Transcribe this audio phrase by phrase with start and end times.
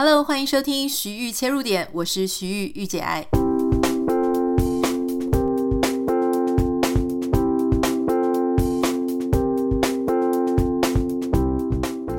[0.00, 3.26] Hello，欢迎收听徐玉切入点，我是徐玉玉姐爱。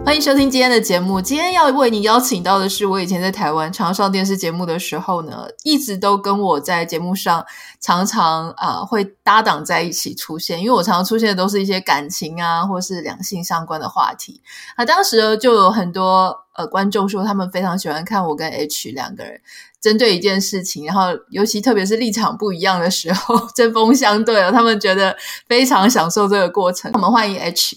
[0.10, 1.22] 欢迎收听今天的节目。
[1.22, 7.46] 今天要为你邀请到的是我以前在台湾常上电视节目的时候呢，一直都跟我在节目上
[7.80, 14.42] 常常啊、会搭档在一起出现，因为我常常出现的都是一些感情啊或是两性相关的话题。
[14.80, 19.40] 那当时呢就有很多呃观众说他们非常喜欢看我跟 H 两个人
[19.80, 25.16] 针对一件事情，然后尤其特别是立场不一样的时候 针锋相对了，他们觉得
[25.48, 26.90] 非常享受这个过程。
[26.96, 27.76] 我们欢迎 H。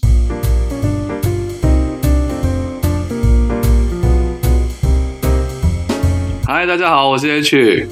[6.55, 7.87] 嗨，大家好，我是 H。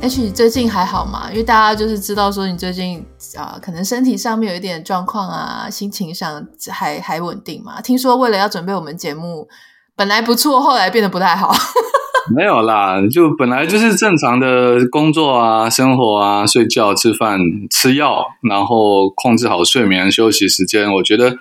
[0.00, 1.28] H，你最近还好吗？
[1.30, 3.04] 因为大家就是知道说你最近
[3.36, 7.82] 啊、呃，可能身体上面有一点状况啊，心情上还还稳定嘛。
[7.82, 9.46] 听说为了要准备我们节目，
[9.94, 11.52] 本来不错，后来变得不太好。
[12.34, 17.38] 没有啦，就本来就是正常的工作啊、生活啊、睡觉、吃饭、
[17.70, 20.90] 吃药，然后控制好睡眠、休息时间。
[20.90, 21.36] 我觉得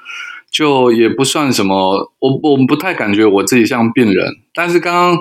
[0.52, 5.18] 就也不算什么，我我不太感觉我自己像病人，但是刚刚。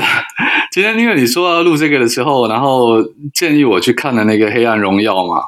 [0.72, 3.02] 今天因为你说要录这个的时候，然后
[3.34, 5.42] 建议我去看了那个《黑暗荣耀》嘛，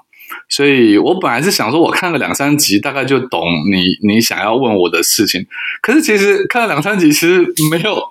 [0.48, 5.46] 所以我本来是想说，我看了两三集，大概就懂你你想要问我的事情。
[5.80, 8.02] 可是其实看了两三集，其实没有，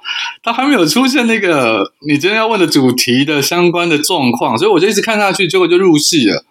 [0.41, 6.45] 他还没有出现那个你今天要问的主题的相关的状况，所以我就一直看下去，结果就入戏了。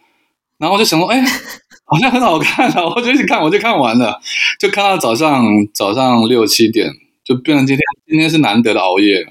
[0.58, 1.22] 然后我就想说，哎，
[1.86, 4.20] 好像很好看啊，我就一直看，我就看完了，
[4.58, 5.44] 就看到早上
[5.74, 6.90] 早上六七点，
[7.24, 9.26] 就变成今天今天是难得的熬夜。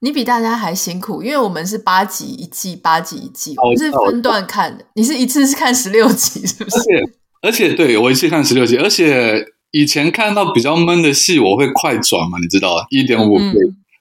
[0.00, 4.84] 你比大家还辛苦，因为我们是八集一季，八集一季，我们是分段看的。
[4.94, 6.76] 你是一次是看十六集，是不是？
[6.76, 13.54] 而且，而且对我一次看十六集，而且以前看到比较闷的戏，我会快转嘛，你知道，一点五倍。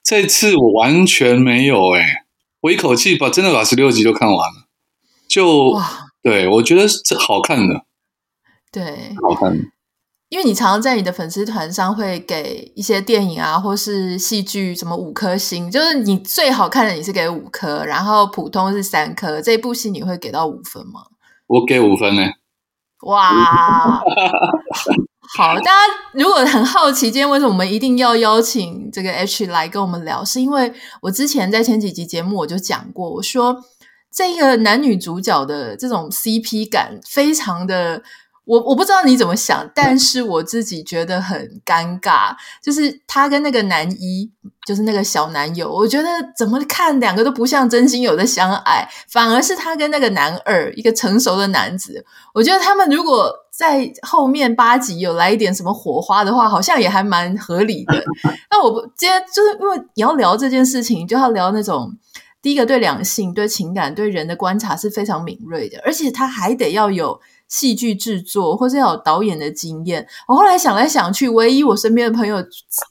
[0.03, 2.23] 这次我完全没有诶、欸、
[2.61, 4.67] 我一口气把真的把十六集都看完了，
[5.27, 7.83] 就哇，对我觉得是好看的，
[8.71, 9.59] 对，好看。
[10.29, 19.41] 因为你常常在你的粉丝团上会给一些电影啊，或是戏剧什么五颗星，就是你最好看的你是给五颗，然后普通是三颗。
[19.41, 21.03] 这部戏你会给到五分吗？
[21.47, 22.23] 我给五分呢。
[23.03, 24.01] 哇，
[25.37, 25.71] 好，大家
[26.11, 30.73] 如果很好奇，今天为什么我们一定要邀请这个 H 来跟我们聊，是因为
[31.03, 33.63] 我之前在前几集节目我就讲过，我说
[34.13, 38.03] 这个男女主角的这种 CP 感非常的。
[38.47, 44.31] 我我不知道你怎么想，但是我自己觉得很尴尬，就是他跟那个男一，
[44.65, 58.01] 就是那个小男友，我觉得怎么看两个都不像真心有的相爱，反而是他跟那个男二，一个成熟的男子，我觉得他们如果在后面八集有来一点什么火花的话，好像也还蛮合理的。
[58.49, 61.91] 那我不今天就是因为你要聊这件事情，就要聊那种
[62.41, 67.19] 第一个对两性、对情感、对人的观察是非常敏锐的，而且他还得要有。
[67.47, 70.07] 戏剧制作，或是要有导演的经验。
[70.27, 72.43] 我后来想来想去，唯一我身边的朋友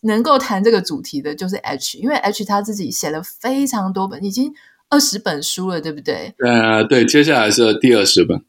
[0.03, 4.53] 能够谈这个主题的，就是 H，因为 H 他自己写了非常多本，已经
[4.89, 6.35] 二十本书了，对不对？
[6.39, 8.41] 呃，对，接下来是第二十本。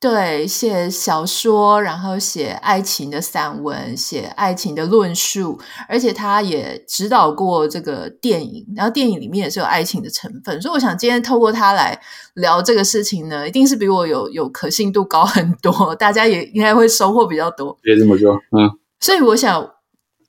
[0.00, 12.00] 对，写小说，然后写爱情的散文，写爱情的论述，而且他也指导过这个电影，然后电影里面也是有爱情的成分，所以我想今天透过他来
[12.32, 17.76] 聊这个事情呢，一定是比我有有可信度高很多，大家也应该会收获比较多。
[17.82, 18.70] 别这么说，嗯。
[19.00, 19.70] 所以我想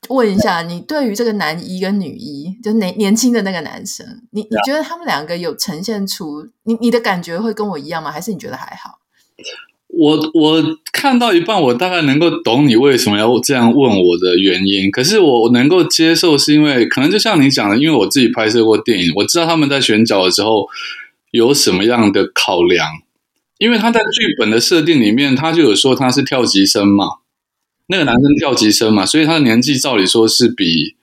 [0.10, 8.12] 问一下，你对于这个男一跟女一，就年年轻的那个男生，你你觉得他们两个有呈现出你你的感觉会跟我一样吗？
[8.12, 9.00] 还是你觉得还好？
[9.88, 10.64] 我我
[10.94, 14.90] 看到一半，我大概能够懂你为什么要这样问我的原因。
[14.90, 20.68] 可是我能够接受，是因为可能就像你讲的，因为我自己拍摄过电影，我知道他们在选角的时候
[21.32, 22.88] 有什么样的考量。
[23.58, 27.06] 因为他在剧本的设定里面，他就有说他是跳级生嘛，
[27.88, 30.96] 那个男生跳级生嘛，所以他的年纪照理说是比。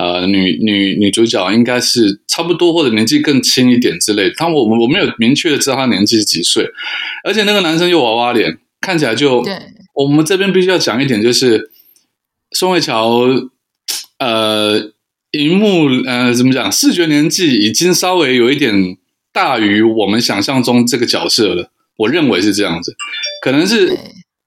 [0.00, 4.34] 呃，女女女主角应该是差不多或者年纪更轻一点之类的。
[4.34, 6.64] 他我们我没有明确的知道她年纪是几岁，
[7.22, 9.42] 而且那个男生又娃娃脸，看起来就……
[9.44, 9.54] 对，
[9.92, 11.70] 我们这边必须要讲一点，就是
[12.52, 13.26] 宋慧乔，
[14.18, 14.90] 呃，
[15.32, 18.96] 荧幕呃怎么讲，视觉年纪已经稍微有一点
[19.34, 21.70] 大于我们想象中这个角色了。
[21.98, 22.94] 我认为是这样子，
[23.42, 23.98] 可能是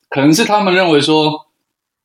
[0.10, 1.45] 可能是他们认为说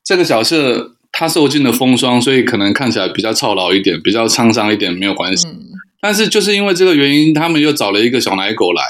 [0.04, 0.96] 这个角色。
[1.10, 5.48] 他受尽了风霜，所以可能看起来比较操劳一点，比较沧桑一点，没有关系。
[5.48, 5.58] 嗯。
[6.00, 8.82] 但是就是因为这个原因，他们又找了一个小奶狗来，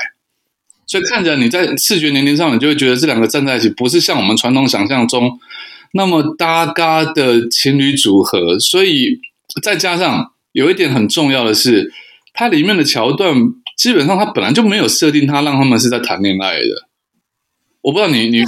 [0.87, 5.39] 所以看起来你在视觉年龄上，你就会觉得这两个站在一起，不是像我们传统想象中
[5.93, 8.59] 那么搭嘎的情侣组合。
[8.59, 9.21] 所以
[9.63, 11.91] 再加上有一点很重要的是，
[12.35, 13.35] 它里面的桥段
[13.77, 16.88] 基本上它本来就没有设定它让他们是在谈恋爱的。
[17.89, 18.45] 我不知道你你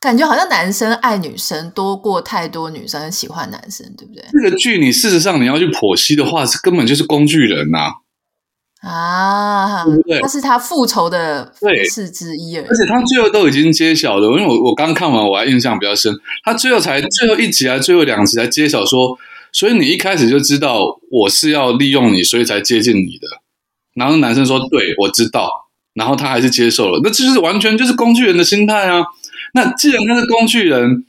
[0.00, 4.24] 感觉好像男生爱女生多过太多女生喜欢男生，对不对？
[4.32, 7.90] 这个剧你事实上你要去剖析的话，是根本就是工具人呐
[8.82, 10.20] 啊，啊，对对？
[10.20, 16.14] 他是他复仇的方式之一而已，而且他最后都已经揭晓了，因为我我刚看完我还印象比较深，
[16.44, 19.18] 他最后才最后一集还最后两集才揭晓说，
[19.52, 20.78] 所以你一开始就知道
[21.10, 23.26] 我是要利用你，所以才接近你的。
[23.94, 25.50] 然后男生说：“对，我知道。”
[26.00, 29.04] 然后他还是接受了，那这就是完全就是工具人的心态啊！
[29.52, 31.04] 那既然他是工具人，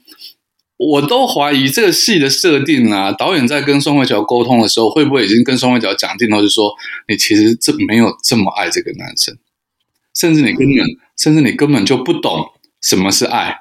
[0.76, 6.74] 我都怀疑这个戏的设定啊，导演在跟宋慧乔沟通的时候，会不会已经跟宋慧乔讲定了，就是说
[7.08, 9.34] 你其实这没有这么爱这个男生，
[10.14, 10.86] 甚至你根本，
[11.16, 12.50] 甚至你根本就不懂
[12.82, 13.60] 什么是爱。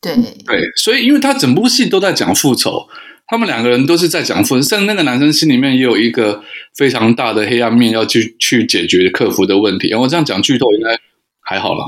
[0.00, 2.88] 对对，所以因为他整部戏都在讲复仇。
[3.26, 6.42] 他们两个人都是在讲复仇，甚至那个男生心里面也有一个
[6.76, 9.88] 非常大的黑暗面要去去解决、克服的问题。
[9.88, 10.98] 然后这样讲剧透应该
[11.40, 11.84] 还好啦，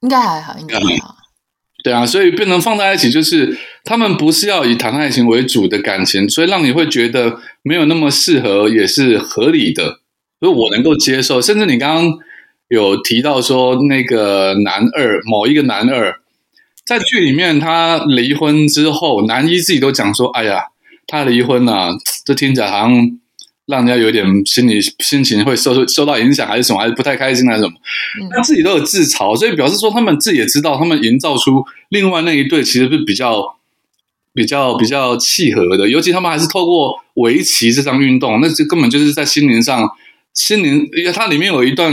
[0.00, 1.16] 应该还好，应该还好。
[1.82, 10.00] 对啊，所以变成放在一起，就是他们不是要以谈爱情为主的感情，所以让你会觉得没有那么适合，也是合理的，
[10.40, 11.40] 所以我能够接受。
[11.40, 12.18] 甚至你刚刚
[12.68, 16.20] 有提到说，那个男二某一个男二
[16.90, 20.64] 在剧里面他离婚之后，男一自己都讲说：“哎呀。”
[21.06, 21.90] 他离婚了，啊，
[22.24, 22.90] 这听起来好像
[23.66, 27.74] 让人家有点心理心情会受受到影响，还是什么，还是不太开心，还是什么？
[28.34, 33.56] 他自己都有自嘲，所以表示说他们自己也知道，他们营造出另外那一对其实是比较
[34.34, 39.88] 比较比较契合的，尤其他们还是透过围棋这项运动，那这根本就是在心灵上，
[40.34, 41.92] 心灵，因为它里面有一段。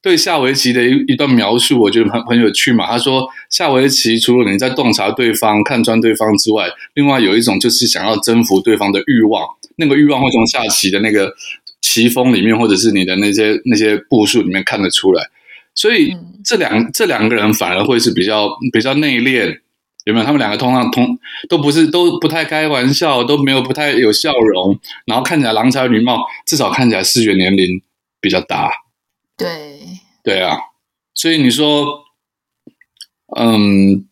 [0.00, 2.86] 对下围棋的一一段描述，我觉得很很有趣嘛。
[2.86, 9.44] 他说，下围棋除了你在洞察对方、看穿对方之外，另外有一种就是想要征服对方的欲望。
[9.76, 11.32] 那个欲望会从下棋的那个
[11.80, 15.24] 棋风里面，或者是你的那些那些步数里面看得出来。
[15.74, 19.58] 所以这两这两个人反而会是比较比较内敛，
[20.04, 20.24] 有没有？
[20.24, 21.18] 他们两个通常通
[21.48, 27.80] 都不是都不太开玩笑，都没有不太有笑容，然后看起来郎才女貌，至少看起来视觉年龄
[28.20, 28.70] 比较大。
[29.38, 29.80] 对。
[30.22, 30.58] 对啊，
[31.14, 32.04] 所以你说，
[33.34, 34.06] 嗯，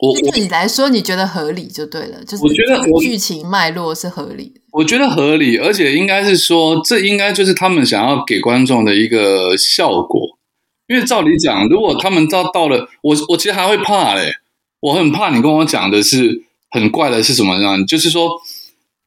[0.00, 10.38] 我对你来说你觉得合理就对了，就是我觉得剧情脉络是合理的，我觉得合理，而且应该是说，这应该就是他们想要给观众的一个效果。
[10.86, 14.34] 因为照理讲，如果他们到到了，我我其实还会怕嘞，
[14.78, 17.84] 我很怕你跟我讲的是很怪的是什么呢？
[17.84, 18.40] 就是说，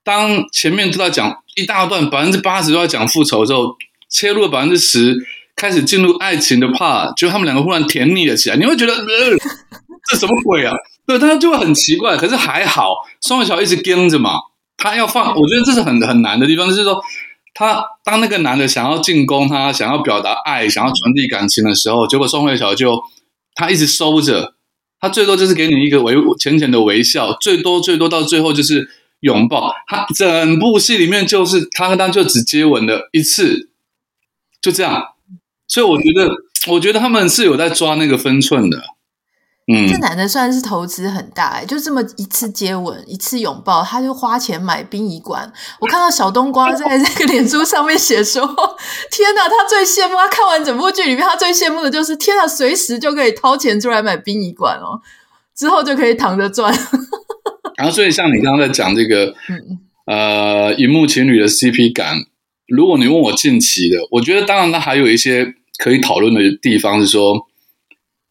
[0.04, 3.78] 当前面都在讲一大段百分之八十都在讲复仇之后，
[4.10, 5.18] 切入了百分之十。
[5.56, 9.04] 开始进入爱情的 part，就他们两个忽然甜腻了起来，你会觉得，呃，
[10.10, 10.74] 这什么鬼啊？
[11.06, 12.16] 对，他就会很奇怪。
[12.16, 14.36] 可是还好，宋慧乔一直跟着嘛，
[14.78, 17.04] 他要放，我觉得这是很很难的地方，就是说，
[17.54, 22.98] 他当那个男的想要进攻他，想要表达爱，想要传递感情的时候，结果宋慧乔就
[23.54, 24.54] 他一直收着，
[25.02, 28.90] 他最多就是给你一个微浅浅的微笑，最多最多到最后就是
[29.20, 29.74] 拥抱。
[29.88, 33.68] 他整部戏里面就是他跟他就只接吻了一次，
[34.62, 35.04] 就这样。
[35.68, 36.30] 所以我觉得，
[36.72, 38.82] 我觉得他们是有在抓那个分寸的。
[39.72, 45.54] 嗯，这男的算是投资很大哎，就这么一次接吻，一次拥抱，他就花钱买殡仪馆。
[45.80, 48.42] 我看到小冬瓜在 这个脸书上面写说
[49.12, 55.00] ：“天哪，他最羡慕他看完整部剧里面，他最羡慕的就是天哪，随时就可以掏钱出来买殡仪馆哦，
[55.56, 56.74] 之后就可以躺着赚。
[57.78, 62.16] ”然后，所以像你刚刚在讲这个，嗯、呃，荧幕情侣的 CP 感，
[62.70, 65.56] 如果你问我近期的，我觉得当然它还有一些。
[65.82, 67.48] 可以讨论的地方是说，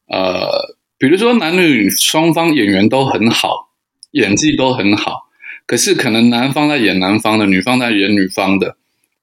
[0.08, 3.70] 呃，比如说男女双方演员都很好，
[4.10, 5.30] 演技都很好，
[5.64, 8.76] 可是可能男方在演男方的，女方在演女方的，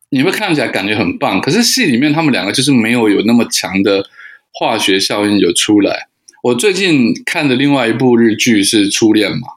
[0.09, 4.03] 你会看起来感觉很棒，可是戏里面他们两个就是没有有那么强的
[4.51, 6.07] 化学效应有出来。
[6.41, 9.49] 我最近看的另外一部日剧是《初恋》嘛，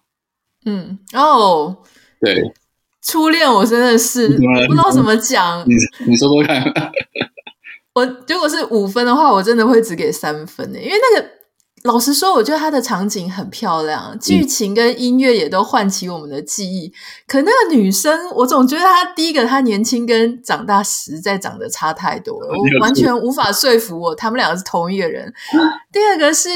[0.66, 1.78] 嗯，哦，
[2.20, 2.52] 对，
[3.02, 5.74] 初恋我真的是不知道怎么讲，你
[6.06, 6.62] 你说说看。
[7.94, 11.28] 我如果是五分的话，我真的会只给三分诶，因为那个
[11.84, 16.92] 老实说，我觉得它的场景很漂亮，剧情跟音乐也都唤起我们的记忆。
[17.26, 25.32] 可那个女生，我总觉得她第一个她年轻跟长大实在长得差太多了，我完全无法说服我他们两个是同一个人。
[25.92, 26.50] 第二个是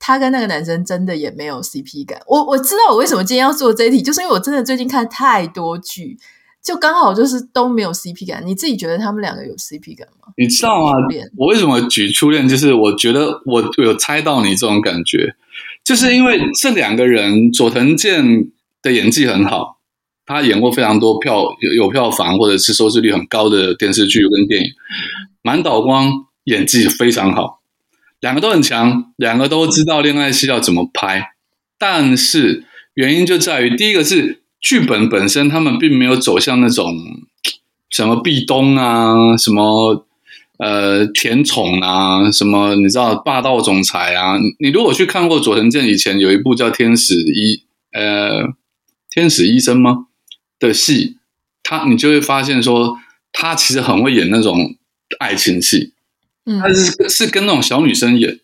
[0.00, 2.20] 她跟那个男生真的也没有 CP 感。
[2.26, 6.18] 我我知道我为什么今天要做这一题，就是因为我真的最近看太多剧。
[6.62, 10.28] 就刚好就是都没有 CP 感，你自己觉得他们两个有 CP 感吗？
[10.36, 10.92] 你知道吗？
[11.38, 12.46] 我为什么举初恋？
[12.46, 15.34] 就是我觉得我有猜到你这种感觉，
[15.82, 18.50] 就是因为这两个人佐藤健
[18.82, 19.78] 的演技很好，
[20.26, 24.70] 他演过非常多票有有票房或者是收视率很高的电视剧跟电影。
[25.40, 26.12] 满岛光
[26.44, 27.59] 演技非常好，
[28.20, 31.32] 两个都很强，两个都知道恋爱戏要怎么拍。
[31.78, 36.94] 但是原因就在于，第一个是剧本本身，他们并没有走向那种
[37.88, 40.06] 什么壁咚啊，什么
[40.58, 44.36] 呃甜宠啊，什么你知道霸道总裁啊。
[44.58, 47.56] 你如果去看过佐藤健以前有一部叫《天使医》
[47.92, 48.54] 呃。
[49.12, 50.06] 天使医生吗？
[50.60, 51.16] 的戏，
[51.64, 52.96] 他你就会发现说，
[53.32, 54.76] 他其实很会演那种
[55.18, 55.94] 爱情戏，
[56.58, 58.38] 他是是跟那种小女生演。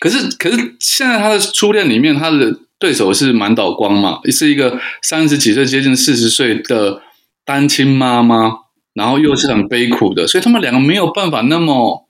[0.00, 7.02] 可是可是现在他的初恋里面，他的对手是满岛光嘛，是一个三十几岁接近四十岁的
[7.44, 8.58] 单亲妈妈，
[8.94, 12.04] 然后又是很悲苦的，所以他们两个没有办法那么。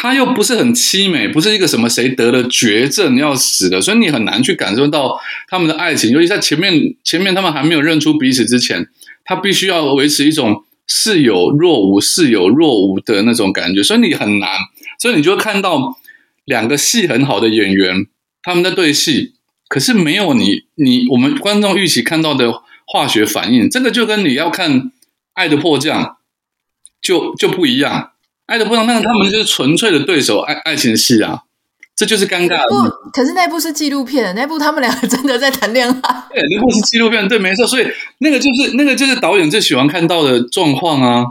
[0.00, 6.12] 他又不是很凄美，不是一个什么谁得了绝症要死的，所以你很难去感受到他们的爱情。
[6.12, 8.86] 尤其在前面，前面他们还没有认出彼此之前，
[9.24, 14.48] 他必须要维持一种似有若无、似有若无的那种感觉，所以你很难。
[14.98, 15.96] 所以你就看到
[16.44, 18.06] 两个戏很好的演员
[18.42, 19.34] 他们在对戏，
[19.68, 22.52] 可是没有你你我们观众预期看到的
[22.86, 23.70] 化学反应。
[23.70, 24.82] 这个就跟你要看
[25.34, 26.02] 《爱的迫降》
[27.00, 28.12] 就就不一样。
[28.46, 31.42] 爱的迫降，那他们就是纯粹的对手，爱爱情戏啊，
[31.98, 32.68] 这就是尴尬的。
[32.68, 35.94] 不，可是那部是纪录片，那部他们两个真的在谈恋爱。
[36.32, 37.66] 对，那部是纪录片，对，没错。
[37.66, 37.86] 所以
[38.18, 41.24] 那个就是那个就是导演最喜欢看到的状况啊。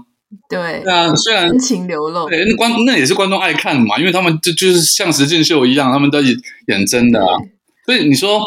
[0.49, 7.31] 对，对啊，虽然真情流露，对，那观那也是观众爱看嘛，因为他们就就是像实境秀一样，他们都演真的啊。
[7.85, 8.41] 所以你说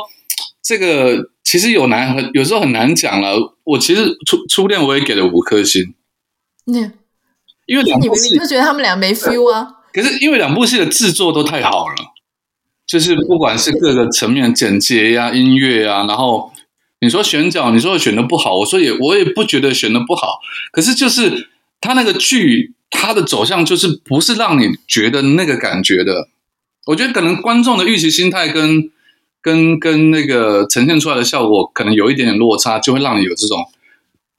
[0.62, 3.56] 这个其实有难，很有时候很难讲了。
[3.64, 5.94] 我其实初初恋我也给了五颗星。
[6.66, 6.92] 那。
[7.66, 9.64] 因为你明明就觉得他们俩没 feel 啊。
[9.92, 11.94] 可是因为两部戏的制作都太好了，
[12.87, 16.52] 就是不管是各个层面剪接呀、音乐啊，然后
[17.00, 20.38] 你说选角，你说选的不好，我说也我也不觉得选的不好。
[20.73, 21.49] 可是就是
[21.80, 26.28] 他那个剧，他的走向就是不是让你觉得那个感觉的。
[26.87, 28.90] 我觉得可能观众的预期心态跟
[29.40, 33.59] 跟跟那个呈现出来的效果可能有一点点落差，就会让你有这种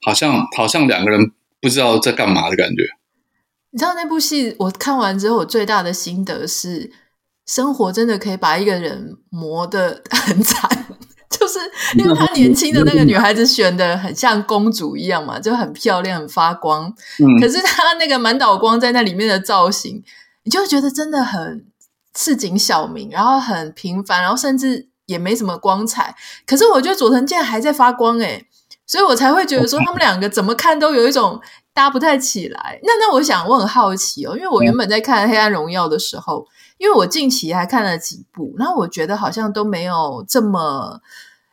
[0.00, 3.01] 好像好像两个人不知道在干嘛的感觉。
[3.72, 6.92] 你知道那部戏我看完之后，我最大的心得是，
[7.46, 10.68] 生活真的可以把一个人磨得 很惨，
[11.30, 11.58] 就是
[11.96, 16.92] 因为他年轻的那个女孩子选的很像公主一样嘛，就很漂亮、很发光。
[17.18, 20.04] 嗯，可是她那个满岛光在那里面的造型，
[20.44, 21.64] 你就觉得真的很
[22.14, 26.14] 市井小民，然后很平凡，然后甚至也没什么光彩。
[26.46, 28.46] 可是我觉得佐藤健还在发光诶，
[28.86, 31.40] 所以我才会觉得说他们两个怎么看都有一种。
[31.74, 41.00] 搭不太起来，那那我想我很好奇哦，因为我原本在看《黑暗荣耀》的时候，因为我近期还看了几部，然后我觉得好像都没有这么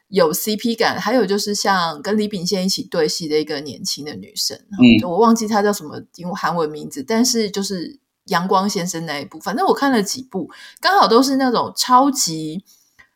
[0.09, 0.99] 有 CP 感。
[0.99, 10.49] 还有就是像跟李秉宪一起对戏的一个年轻的女生，嗯，我忘记她叫什么用韩文名字，但是就是阳光先生那一部，反正我看了几部，
[10.81, 12.65] 刚好都是那种超级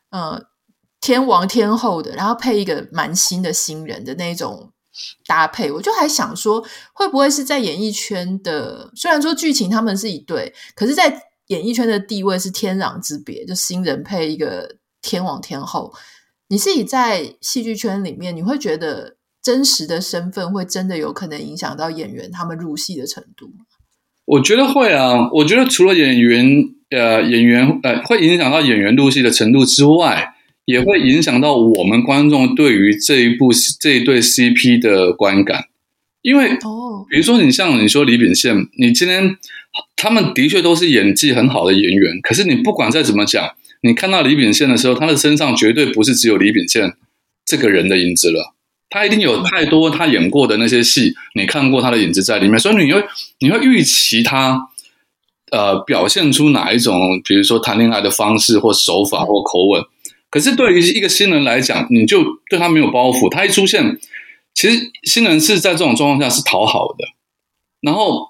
[0.10, 0.42] 呃
[1.02, 4.70] 天王天后的，然后配一个蛮新的新人的那种。
[5.26, 8.92] 搭配，我就还想说，会不会是在演艺圈的？
[8.96, 13.44] 虽然说剧情他们是一对，可是，在演艺圈的地位是天壤之别。
[13.46, 15.94] 就新人配一个天王天后，
[16.48, 23.66] 你自己在戏剧圈里面，你会觉得真实的身份会真的有可能影响到演员他们入戏的程度吗？
[24.26, 26.46] 我觉得会啊，我觉得除了演员，
[26.92, 30.33] 呃，演员呃，会影响到演员入戏的程度之外。
[30.66, 33.52] 也会影响到我们观众对于这一部
[33.82, 35.66] 这一对 CP 的观感，
[36.22, 39.36] 因为哦，比如说你像你说李秉宪，你今天
[39.98, 46.94] 他们的确都是演技很好的演员，可是你不管再怎么讲，你看到李秉宪的时候，他的身上绝对不是只有李秉宪
[47.46, 48.54] 这个人的影子了，
[48.90, 53.04] 他一定有太多他演过的那些戏，你看过他的影子在里面，所以你会
[53.40, 54.70] 你会预期他
[55.52, 59.84] 呃表现出哪一种，比如说谈恋爱的方式或手法或口吻。
[60.34, 63.30] 可是对于一个新人来讲，你就对他没有包袱。
[63.30, 64.00] 他一出现，
[64.56, 67.06] 其实新人是在这种状况下是讨好的。
[67.82, 68.30] 然后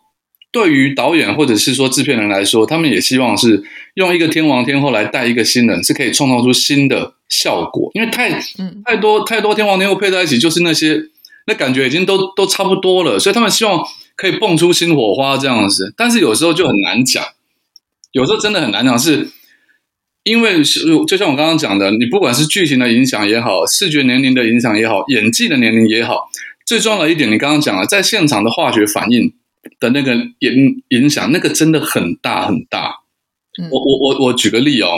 [0.51, 7.89] 对于导演或者是说制片人来说，他们也希望是用一个天王天后来带一个新人，是可以创造出新的效果。
[7.93, 8.29] 因为太
[8.83, 11.01] 太多太多天王天后配在一起，就是那些
[11.47, 13.17] 那感觉已经都都差不多了。
[13.17, 13.81] 所以他们希望
[14.17, 15.93] 可以蹦出新火花这样子。
[15.95, 17.23] 但是有时候就很难讲，
[18.11, 19.29] 有时候真的很难讲是。
[20.23, 26.29] 因为是就像我刚刚讲的，你不管是剧情的影响也好，视觉年龄的影响也好，演技的年龄也好，
[26.65, 29.33] 最重要的一点，你刚刚讲了，在现场的化学反应
[29.79, 33.01] 的那个影影响，那个真的很大很大。
[33.61, 34.89] 嗯、我我我我举个例哦，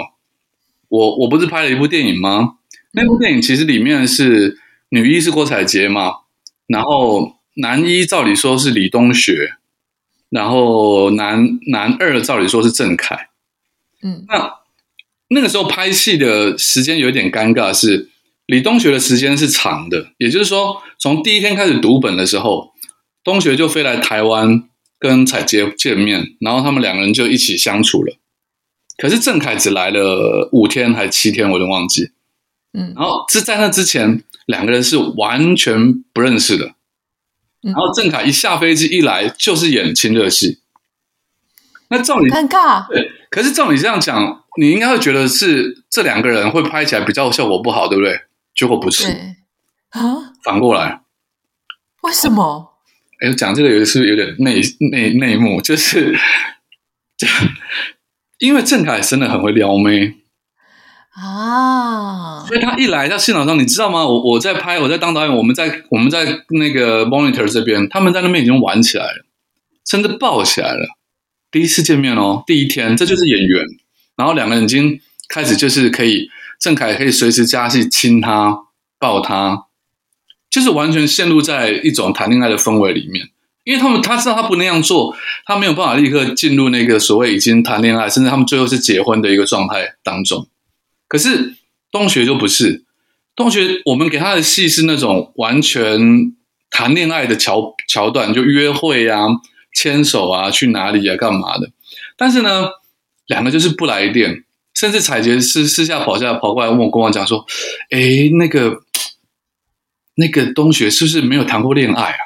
[0.90, 2.58] 我我不是拍了一部电影吗？
[2.92, 6.20] 那部电影其实里面是女一是郭采洁嘛，
[6.68, 9.56] 然后男一照理说是李东学，
[10.30, 13.30] 然后男男二照理说是郑恺。
[14.02, 14.54] 嗯，那
[15.30, 18.10] 那个时候拍戏的时间有点尴尬，是
[18.46, 22.74] 李东学的时间是长的，也就是说，从第一天开始读本的时候，
[23.24, 28.18] 东学就飞来台湾跟采洁见面，然后他们两个人就一起相处了。
[28.98, 32.12] 可是郑恺只来了五天还是七天，我都忘记。
[32.74, 36.76] 嗯，然后是在那之前，两个人是完全不认识的。
[37.62, 40.60] 然后郑恺一下飞机一来就是演亲热戏，
[41.90, 42.88] 那照你尴尬。
[42.88, 48.22] 对，可是照你这样讲，你应该会觉得是这两个人会拍起来比较效果不好，对不对？
[48.56, 49.08] 结果不是，
[49.90, 51.02] 啊，反过来，
[52.04, 52.74] 为什么？
[53.20, 56.18] 哎，讲这个有是有点内内内幕，就是
[57.18, 57.30] 讲。
[58.38, 60.16] 因为郑恺真的很会撩妹
[61.12, 64.06] 啊，所以他一来到现场上，你知道吗？
[64.06, 69.26] 我我在拍，我在当导演，我们在我们在那个 monitor 这边，他们在那边已经玩起来了，
[69.90, 70.98] 甚至抱起来了。
[71.50, 73.66] 第一次见面哦，第一天，这就是演员。
[74.16, 76.30] 然后两个人已经开始就是可以，
[76.60, 78.58] 郑恺可以随时加戏亲他、
[79.00, 79.66] 抱他，
[80.50, 83.30] 就是完全陷入在一种谈恋爱的氛围里面。
[83.64, 90.48] 因为他们他知道他不那样做，他没有办法立刻进入那个所谓已经谈恋爱，甚至他们最后是结婚的一个状态当中。
[91.08, 91.56] 可是
[91.92, 92.84] 东学就不是，
[93.36, 96.32] 东学我们给他的戏是那种完全
[96.70, 99.26] 谈恋爱的桥桥段，就约会啊、
[99.74, 101.72] 牵手啊、去哪里啊、干嘛的。
[102.16, 102.70] 但是呢，
[103.28, 107.46] 两个就是不来电，甚至采洁私私下跑下来跑过来问我，跟我讲说
[107.92, 108.82] ：“哎，那个
[110.16, 112.18] 那个东学是不是没有谈过恋爱啊？”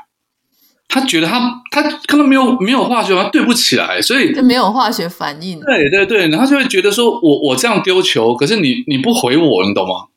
[0.91, 5.59] 他觉得他他可能没有没有化学，他对不起来，所以就没有化学反应。
[5.59, 10.07] 对对对，然后就会觉得说我我这样丢球，可是你你不回我，你懂吗？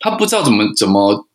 [0.00, 1.26] 他不知道怎么怎么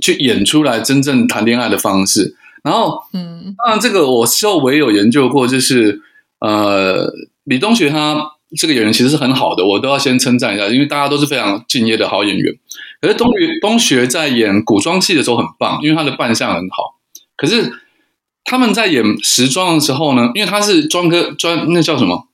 [0.00, 2.36] 去演出来真正谈恋爱的方式。
[2.62, 6.02] 然后，嗯，当然这个我之后我也有研究过，就是
[6.38, 7.12] 呃，
[7.46, 12.54] 李东学他这个演员其实是很好的，我都要先称赞一下，因为大家都是非常敬业的好演员。
[13.00, 17.00] 可是东学东学在演古装戏的时候很棒，因为他的扮相很好，
[17.36, 17.72] 可是。
[18.48, 22.28] 他们在演时装的时候呢，因为他是专科专，那叫什么？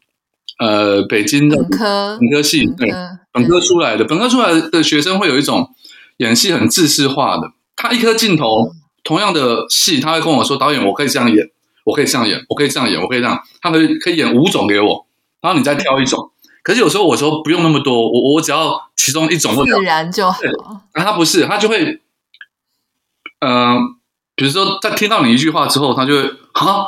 [0.58, 2.92] 呃，北京的本科本科系，对，
[3.32, 5.70] 本科出来的，本科出来的学生会有一种
[6.18, 7.52] 演戏很制式化的。
[7.76, 8.72] 他一颗镜头，
[9.02, 11.46] 同样的戏，他会跟我说：“导演，我可以这样演，
[11.84, 15.06] 我可以这样演，我可以这样演，我可以这样。”他可以可以演五种给我，
[15.40, 16.30] 然后你再挑一种。
[16.62, 20.38] 可是有时候我说不用那么多，我我只要其中一种，自然就好。
[20.92, 22.00] 然后他不是，他就会，
[23.40, 23.78] 嗯、呃。
[24.34, 26.22] 比如说，在听到你一句话之后，他就会
[26.54, 26.86] 啊，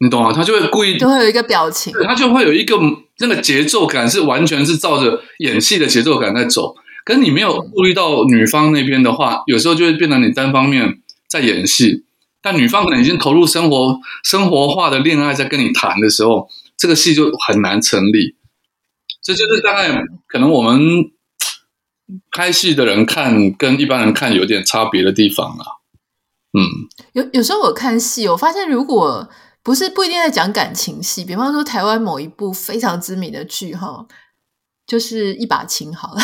[0.00, 0.32] 你懂吗？
[0.32, 2.76] 他就会故意，就会有一个表情，他就会有一个
[3.18, 6.74] 那个节奏感，是完全是照着演戏的节奏感在走。
[7.04, 12.04] 可是你没有顾虑到女方那边的话，有时候就会变成你单方面在演戏。
[12.40, 18.36] 但女方可能已经投入生活、生活化的恋爱，在跟你谈的时候，这个戏就很难成立。
[19.22, 20.80] 这就是大概可能我们
[22.30, 25.64] 拍戏的人看跟一般人看有点差别的地方啊。
[26.58, 26.64] 嗯，
[27.12, 29.28] 有有时候我看戏，我发现如果
[29.62, 34.06] 不是不一定在讲感情戏，比方说台湾某一部非常知名的剧哈，
[34.86, 36.20] 就是一把琴好了，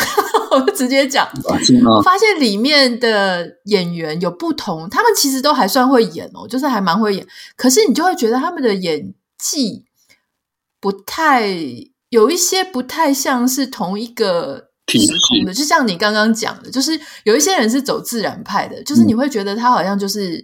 [0.55, 1.27] 我就直接讲，
[1.95, 9.85] 我发现里面的演员有不同，他们其实都还算会演哦，就是还蛮会演，可是你就会觉得他们的演技
[10.79, 11.47] 不太，
[12.09, 14.69] 有一些不太像是同一个。
[14.87, 16.91] 时空的，就像你刚刚讲的，就是
[17.23, 20.37] 有一些人是走自然派的，就是你会觉得他好像就是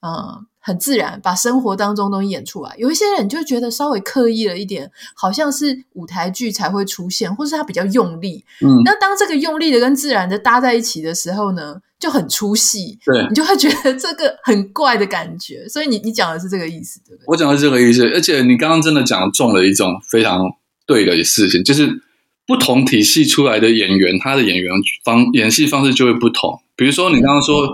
[0.00, 2.74] 嗯、呃、很自然，把生活当中东西演出来。
[2.76, 8.44] 有一些人就觉得稍微刻意了一点，好像是舞台剧才会出现，或是他比较用力。
[8.60, 12.98] 嗯，那当这个用力的跟自然的搭在一起的时候呢，就很出戏。
[13.04, 15.68] 对，你就会觉得这个很怪的感觉。
[15.68, 17.24] 所以你你讲的是这个意思，对不对？
[17.28, 20.40] 我讲的是这个意思，而且你刚刚真的讲中了一种非常
[20.84, 22.02] 对的事情，就是。
[22.48, 24.70] 不同体系出来的演员，他的演员
[25.02, 26.60] 方演戏方式就会不同。
[26.76, 27.68] 比如说，你刚刚说，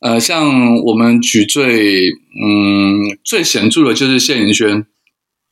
[0.00, 4.86] 呃，像我们举最嗯最显著的就是谢盈萱，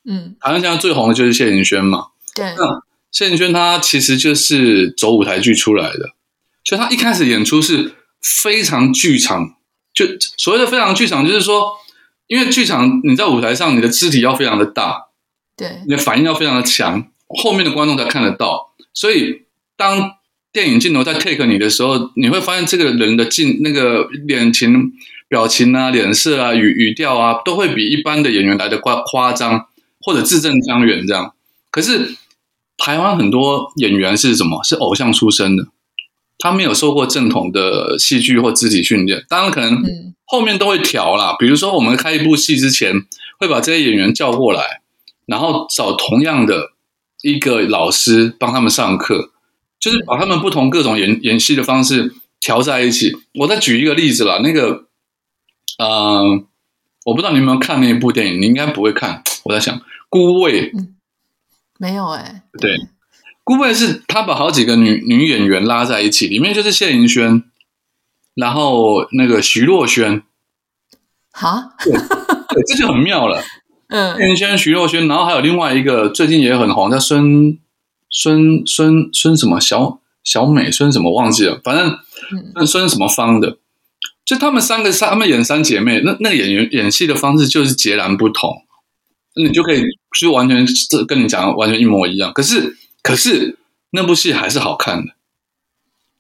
[0.05, 2.09] 嗯，好像现在最红的就是谢盈萱嘛。
[2.35, 6.15] 对，那谢盈萱她其实就是走舞台剧出来的，
[6.65, 9.57] 所以她一开始演出是非常剧场，
[9.95, 11.73] 就所谓的非常剧场，就是说，
[12.27, 15.07] 因为剧场你在舞台上，你的肢体要非常的大，
[15.57, 17.11] 对，你的反应要非常的强。
[17.27, 19.45] 后面的观众才看得到，所以
[19.77, 20.13] 当
[20.55, 24.93] 电影镜头在 take 你的时候，你会发现这个人的镜那个脸情、
[25.29, 29.67] 表情啊、脸色啊、语语调啊，都会比一般的演员来的夸夸张
[30.01, 31.35] 或者字正腔圆这样。
[31.73, 32.15] 可是
[32.79, 34.63] 台湾很多演员是什么？
[34.63, 35.67] 是偶像出身的，
[36.39, 39.83] 他没有受过正统的戏剧或肢体训练，当然可能
[40.25, 41.35] 后面都会调啦。
[41.37, 42.93] 比如说，我们开一部戏之前，
[43.41, 44.83] 会把这些演员叫过来，
[45.27, 46.71] 然后找同样的
[47.23, 49.33] 一个老师帮他们上课，
[49.85, 53.13] 就是把他们不同各种演演戏的方式调在一起。
[53.35, 54.87] 我再举一个例子啦，那个，
[55.79, 56.23] 呃，
[57.05, 59.23] 我不知道你有没有看那一部电影，你应该不会看。
[59.43, 60.95] 我在想，孤味，嗯，
[61.79, 62.79] 没有哎，对。
[63.43, 67.45] 孤味是他把好几个女女演员拉在一起，里面就是谢盈萱，
[68.35, 70.23] 然后那个徐若瑄，
[71.31, 73.43] 哈，对，对，这就很妙了。
[73.89, 77.59] 嗯，谢盈萱、徐若瑄，然后还有另外一个最近也很红，叫孙
[78.15, 81.99] 孙孙孙什么小小美孙什么忘记了，反正
[82.55, 83.59] 那孙什么芳的，
[84.25, 88.63] 就他们三个，他们演三姐妹，那那个演员演戏的方式就是截然不同，
[89.35, 89.83] 你就可以
[90.19, 92.79] 就完全这跟你讲的完全一模一样，可是。
[93.07, 93.59] 可是
[93.91, 95.13] 那部戏还是好看的，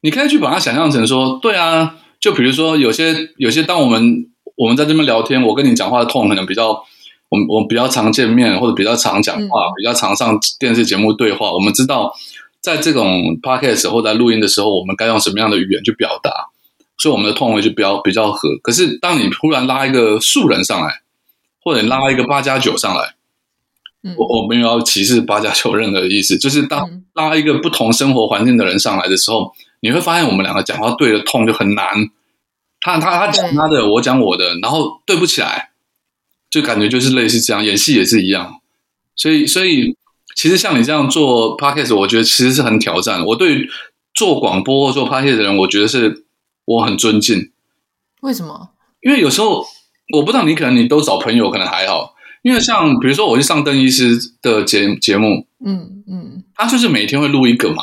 [0.02, 6.84] 你可以去把它想象成说，对啊，就比如说有些有些，当我们我们在这边聊天，我跟你讲话的 tone 可能比较，
[7.34, 12.14] 我们我们比较常见面或者比较常讲话，比较常上电视节目对话，我们知道
[12.60, 16.30] 在这种 podcast 或者在录音的时候，我们该用什么样的语言去表达，
[16.96, 18.56] 所以我们的 tone 会就比较比较合。
[18.62, 21.00] 可是当你突然拉一个素人上来，
[21.64, 23.14] 或者拉一个八加九上来。
[24.18, 31.86] 我我没有要歧视八加九任何的意思，就是当拉一个不同生活环境的人上来的时候，你会发现我们两个讲话对的痛就很难。
[32.82, 35.70] 他他他讲他的，我讲我的，然后对不起来，
[36.54, 37.64] 就感觉就是类似这样。
[37.64, 38.60] 演戏也是一样，
[39.16, 39.96] 所以所以
[40.36, 43.24] 其实像你这样做 podcast，我觉得其实是很挑战。
[43.26, 43.66] 我对
[44.14, 46.24] 做广播或做 podcast 的人，我觉得是
[46.64, 47.50] 我很尊敬。
[48.20, 48.70] 为什么？
[49.00, 49.66] 因为有时候
[50.12, 52.14] 我不知道你可能你都找朋友，可能还好。
[52.42, 57.82] 因为像比如说我去上邓医师的节节目，嗯嗯，他就是每天会录一个嘛，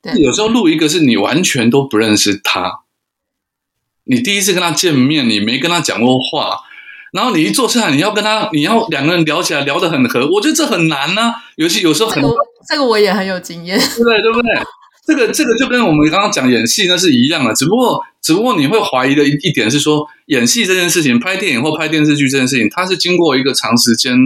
[0.00, 2.82] 对，有时候录一个是你完全都不认识他，
[4.04, 6.60] 你第一次跟他见面，你没跟他讲过话，
[7.12, 12.34] 然后你一坐下来，你要跟他，你要两个人聊起来聊得很合，我觉得这很难呢、啊，尤其有时候很，这个、
[12.70, 14.22] 这个我也很有经验，对 不对？
[14.22, 14.48] 对不对？
[15.06, 24.16] 这个这个就跟我们刚刚讲演戏那是一样的，只不过只不过你会怀疑的一一点是说，演戏这件事情，拍电影或拍电视剧这件事情，它是经过一个长时间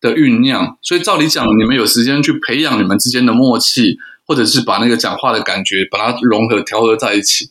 [0.00, 7.50] 的酝酿，所以照理讲，你们有时间去培养你们之间的默契，或者是把那个讲话的感觉把它融合调和在一起。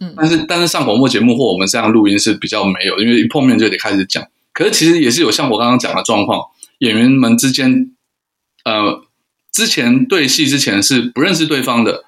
[0.00, 4.26] 嗯，但是但是上广播节目或我们这样录音是比较没有，因为一碰面就得开始讲。
[4.52, 6.40] 可是其实也是有像我刚刚讲的状况，
[6.78, 7.90] 演员们之间，
[8.64, 9.04] 呃。
[9.50, 12.04] 之前对戏之前是不认识对方的，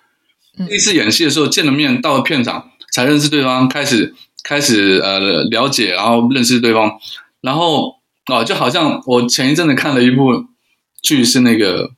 [0.69, 7.01] 第一次演戏的时候见了面，到了片场才认识对方，开始开始呃了解，然后认识对方，
[7.41, 10.45] 然后哦，就好像我前一阵子看了一部
[11.03, 11.89] 剧，是那个《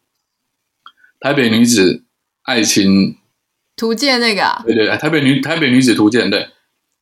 [1.20, 2.02] 台北女子
[2.44, 3.18] 爱情
[3.82, 6.46] 图鉴》那个啊，对对，台北女台北女子图鉴，对。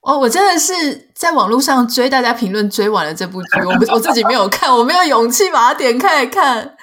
[0.00, 0.72] 哦，我真的是
[1.14, 6.74] 在网络上追大家评论，追完了这部剧，我 我自己没有看，我没有勇气把它点开来看。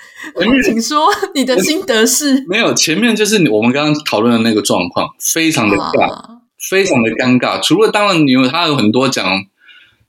[0.64, 2.46] 请说你的心得是？
[2.48, 6.30] 没有，前面就是我们刚刚讨论的那个状况，非常的尬，啊、
[6.70, 7.60] 非常的尴尬。
[7.60, 9.26] 除了当然，你有他有很多讲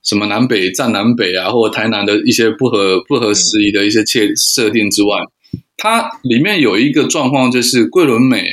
[0.03, 5.17] 什么南北战南北啊，或者台南的一些不合不合时宜的一些切设定之外，
[5.55, 8.45] 嗯、它里面有一个状况，就是桂纶镁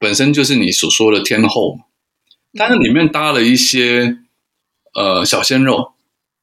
[0.00, 1.78] 本身就是你所说的天后，
[2.58, 4.16] 但是里面搭了一些
[4.94, 5.92] 呃小鲜肉，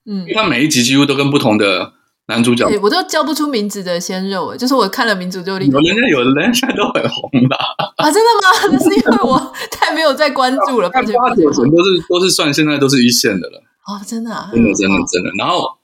[0.05, 1.97] 嗯，因为他每一集几乎都跟不同的。
[2.29, 5.79] 男主角，我都叫不出名字的鲜肉，就是我看了名字就立刻。
[5.79, 7.55] 人家有的人现在都很红的
[7.95, 8.11] 啊！
[8.11, 8.67] 真的吗？
[8.69, 10.89] 那是因为我太没有在关注了。
[10.91, 11.13] 八九
[11.53, 13.63] 成都是都是算现在都是一线的了。
[13.85, 15.31] 哦，真的啊，真的真的真的。
[15.37, 15.77] 然后，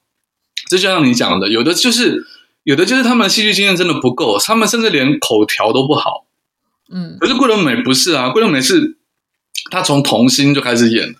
[0.67, 2.25] 这就像你讲的，有的就是
[2.63, 6.25] 有的就是他们戏剧经验真的不够，他们甚至连口条都不好。
[6.91, 8.97] 嗯，可是桂纶镁不是啊，桂纶镁是
[9.71, 11.15] 他从童星就开始演。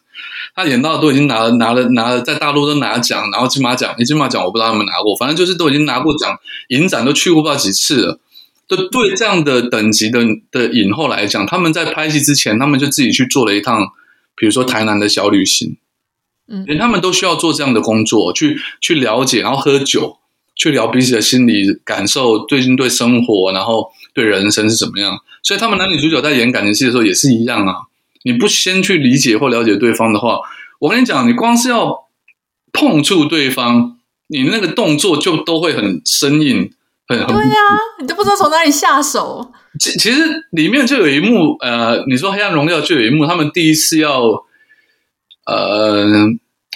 [0.55, 8.19] 他演到都已经拿了拿了拿了，在大陆都拿奖，然后金马奖，你金马奖我不知道他们拿过，反正就是都已经拿过奖，影展都去过不知道几次了。
[8.67, 10.19] 就对这样的等级的
[10.51, 13.87] 的影后来讲，他们在拍戏之前，他们就自己去做了一趟，
[14.35, 15.75] 比如说台南的小旅行，
[16.47, 20.17] 嗯，连他们都需要做这样的工作，去去了解，然后喝酒，
[20.55, 25.17] 去聊彼此的心理感受，最近对生活，然后对人生是怎么样。
[25.43, 27.75] 所以他们男女主角在演感情戏的时候也是一样啊。
[28.23, 30.39] 你不先去理解或了解对方的话，
[30.79, 32.07] 我跟你讲，你光是要
[32.71, 36.71] 碰触对方，你那个动作就都会很生硬，
[37.07, 37.27] 很很。
[37.27, 39.51] 对呀、啊，你都不知道从哪里下手。
[39.79, 44.21] 其其实里面就有一幕，呃，你说《黑暗荣耀》就有一幕，他们第一次要，
[45.45, 46.05] 呃，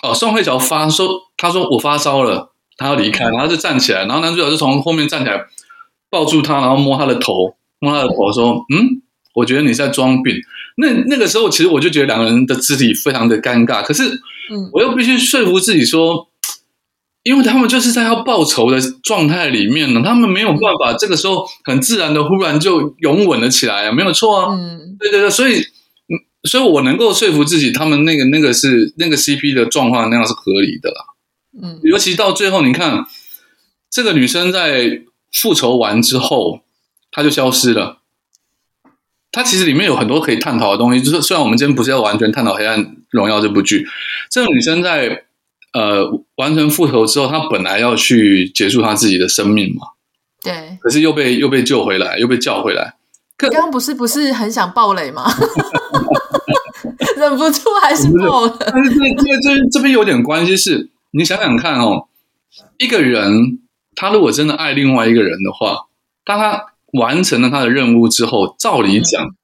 [0.02, 5.46] 哦，宋慧乔发说，他说我发烧了，他要离开，然后就站起来，然后男主角就从后面站起来
[6.10, 9.02] 抱住他，然后摸他的头，摸他的头说，嗯，
[9.36, 10.36] 我觉得你在装病。
[10.78, 13.84] 那那个时候，其实我就觉得两个人的肢体非常的尴尬。
[13.84, 14.20] 可是，
[14.72, 16.30] 我又必须说服自己说，
[17.24, 24.54] 因为他们就是在要报仇的状态里面呢，他们没有办法这个时候很自然的忽然就拥吻了起来啊，没有错啊。
[24.54, 25.64] 嗯，对对对，所以，
[26.44, 30.96] 所以我能够说服自己，他们那个那个是那个 CP 的状况那样是合理的啦。
[31.60, 33.06] 嗯，尤其到最后，你看
[33.90, 35.02] 这个女生在
[35.34, 36.62] 复仇完之后，
[37.12, 38.00] 她就消失了。
[39.30, 43.86] 它其实里面有很多可以探讨的东西，就是虽然我们今天不是要完全探讨《黑暗荣耀》这部剧，
[44.32, 45.26] 这个女生在
[45.74, 49.88] 呃完成复仇之后，她本来要去结束她自己的生命嘛，
[50.42, 52.96] 对，可是又被又被救回来，又被叫回来。
[53.36, 55.30] 刚刚不是不是很想暴雷吗？
[57.18, 58.58] 忍不住还是爆了。
[58.60, 62.08] 但是这这这这边有点关系是，是你想想看哦，
[62.78, 63.60] 一个人
[63.94, 65.88] 他如果真的爱另外一个人的话，
[66.26, 66.64] 当他。
[66.94, 69.36] 完成了他的任务之后，照理讲，嗯、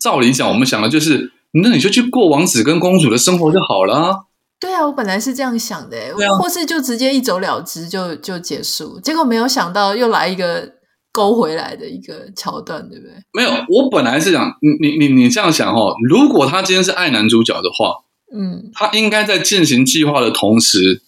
[0.00, 4.26] 照理讲，我们想的就是，那你就去过王子跟公主的生活就好了。
[4.60, 9.00] 对啊，我本来是这样想的，啊、或是就直接一走了之就就结束。
[9.00, 10.72] 结果没有想到又来一个
[11.12, 13.14] 勾回来的一个桥段，对不对？
[13.32, 21.02] 没有，我本来是想，你你你你这样想哦，如果他今天是爱男主角的话，嗯，他应该在进行计划的同时。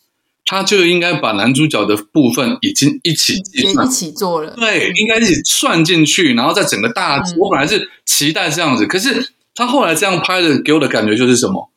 [0.45, 11.71] 他就应该把男主角的部分已经一起也一起做了，对，应该一起算进去，然后在整个大，嗯、我本来是期待这样子，可是他后来这样拍的，给我的感觉就是什么？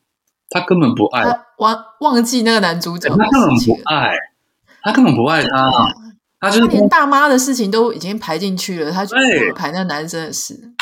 [0.50, 1.24] 他根本不爱，
[1.58, 4.10] 忘忘记那个男主角，他根本不爱，
[4.82, 5.70] 他根本不爱他，啊、
[6.38, 9.16] 他就是他连大妈的事情都已经排进去了，他就
[9.56, 10.72] 排那个男生的事。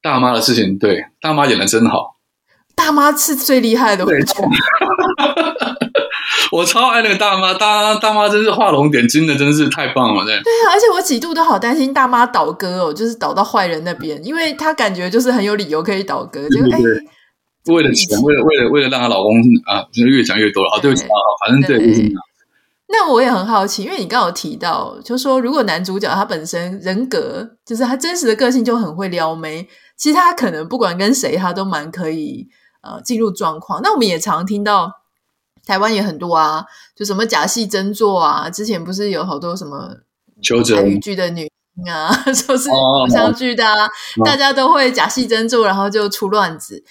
[0.00, 2.16] 大妈的事情，对，大妈演的真好，
[2.74, 4.48] 大妈是最厉害的，没错。
[6.52, 10.34] 我超爱那个大妈，大大妈真是画龙点睛的，真是太棒了，对。
[10.42, 16.78] 对啊，而且我几度都好担心大妈倒戈哦，就是倒到坏人那边，因为她感觉就是很有理由可以倒戈，就哎，
[17.66, 19.32] 为了钱，为了为了为了让她老公
[19.66, 22.12] 啊，就越讲越多了啊，对不起啊，反正对，对，对。
[22.88, 29.66] 那我也很好奇，因为你刚刚有提到，就是说如果男主角他本身人格就是他真实的个性就很会撩妹，
[29.96, 32.48] 其实他可能不管跟谁，他都蛮可以
[32.82, 33.80] 呃进入状况。
[33.82, 35.01] 那我们也常听到。
[35.66, 38.50] 台湾也很多啊，就什么假戏真做啊。
[38.50, 39.96] 之前不是有好多什么
[40.74, 43.88] 台语剧的女星啊， 说是偶像剧的啊，
[44.24, 46.84] 大家都会假戏真做，然后就出乱子。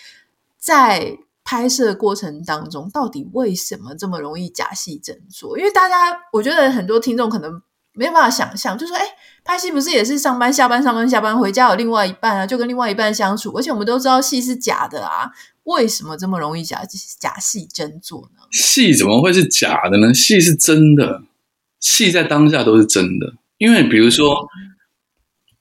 [0.58, 5.58] 在拍摄过程当中，到底为什么这么容易假戏真做？
[5.58, 7.62] 因为大家，我觉得很多听众可能
[7.94, 9.04] 没有办法想象，就说：哎，
[9.44, 15.32] 拍戏不是也是上班下班上班下班，回家有另外一半啊，就跟另外一半相处，而且我们都知道戏是假的啊。
[15.64, 16.82] 为什么这么容易假
[17.20, 18.42] 假戏真做呢？
[18.52, 20.14] 戏怎么会是假的呢？
[20.14, 21.24] 戏是真的，
[21.80, 23.36] 戏在当下都是真的。
[23.58, 24.48] 因为比如说，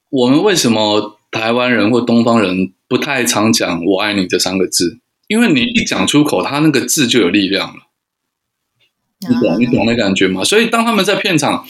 [0.09, 4.99] 我们为什么台湾人或东方人不太常讲“我爱你”这三个字？
[5.27, 7.83] 因为你一讲出口，他那个字就有力量了。
[9.19, 10.43] 你懂，你懂那感觉吗？
[10.43, 11.65] 所以当他们在片场，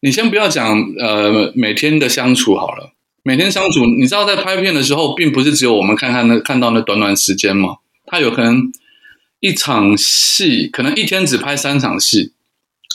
[0.00, 2.92] 你先不要讲呃每天的相处好了。
[3.26, 7.78] 每天相处，你知道在拍片的时候，并不是只有我们看看那看到那短短时间嘛。
[8.06, 8.72] 他有可能
[9.40, 12.30] 一场戏，可能一天只拍三场戏，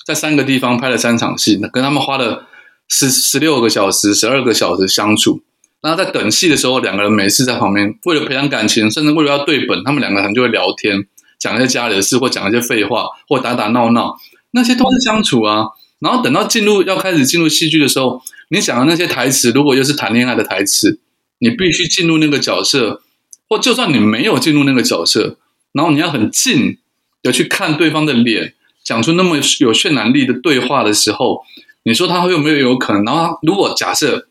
[0.06, 2.48] 在三个地方拍了三场戏，跟他们花了
[2.88, 5.42] 十十六个小时、十二个小时相处。
[5.82, 11.06] 然后在等戏的时候，两个人没事在旁边，为了培养感情，甚至为了要对本，他们两个人就会聊天，
[11.38, 14.16] 讲一些家里的事，或讲一些废话，或打打闹闹，
[14.52, 15.72] 那些都是相处啊。
[16.02, 18.22] 然后等到进入要开始进入戏剧的时候。
[18.54, 21.00] 你想的那些台词，如果又是谈恋爱的台词，
[21.40, 23.02] 你必须进入那个角色，
[23.48, 25.38] 或就算你没有进入那个角色，
[25.72, 26.78] 然后你要很近
[27.24, 31.46] 的去看对方的脸，讲出那么有渲染力的对话的时候，
[31.84, 33.06] 你说他会有没有有可能？
[33.06, 34.28] 然后如果假设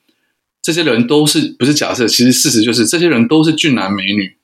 [0.60, 4.36] 这些人都是不是假设，其实事实就是这些人都是俊男美女，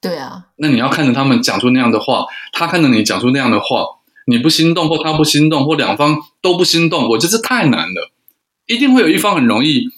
[0.00, 3.97] 对啊，那你要看着他们讲出那样的话，他看着你讲出那样的话，
[4.28, 8.12] 你不心动或他不心动或两方都不心动，我觉得这太难了。
[8.66, 9.88] 一定会有一方很容易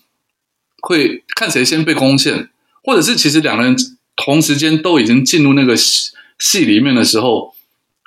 [0.80, 2.48] 会看谁先被攻陷，
[2.84, 3.76] 或者是其实两个人
[4.14, 7.52] 同时间都已经进入那个戏戏里面的时候，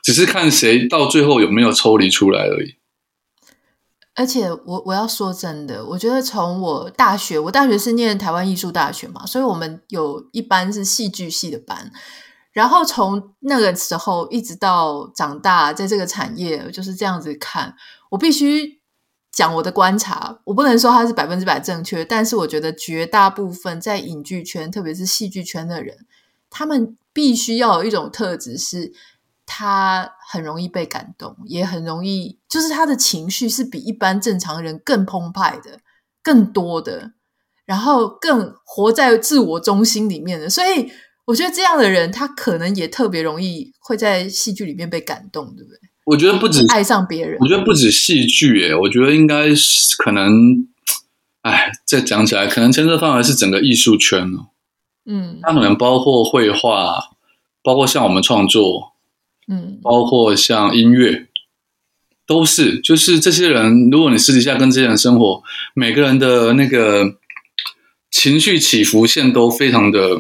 [0.01, 2.75] 只是看谁到最后有没有抽离出来而已。
[4.15, 11.91] 而且我我要说真的，我觉得从我大学，我大学是念台湾艺术大学嘛，所以我们有一班是戏剧系的班，
[12.53, 17.75] 然后从那个时候一直到长大，在这个产业就是这样子看，
[18.11, 18.81] 我必须。
[19.35, 26.05] 讲我的观察，我不能说它是百分之百正确，但是我觉得绝大部分在影剧圈，特别是戏剧圈的人，
[26.51, 28.93] 他们必须要有一种特质，是
[29.47, 35.79] 他很容易被感动，也很容易，就是他的情绪是比一般正常人更澎湃的、
[36.21, 37.13] 更多的。
[37.65, 40.49] 然后更活在自我中心里面的。
[40.49, 40.91] 所以
[41.25, 45.79] 我觉得这样的人，他可能也特别容易会在戏剧里面被感动，对不对？
[46.05, 50.67] 我觉得不止爱上别人，我觉得不止戏剧，诶，我觉得应该是可能，
[51.41, 54.47] 哎，再讲起来，可能牵涉范围是整个艺术圈哦。
[55.05, 57.11] 嗯，它可能包括绘画，
[57.63, 58.93] 包括像我们创作，
[59.47, 61.27] 嗯，包括像音乐。
[62.25, 63.89] 都是，就是这些人。
[63.91, 65.43] 如果你私底下跟这些人生活，
[65.75, 67.17] 每个人的那个
[68.09, 70.15] 情绪起伏线都非常的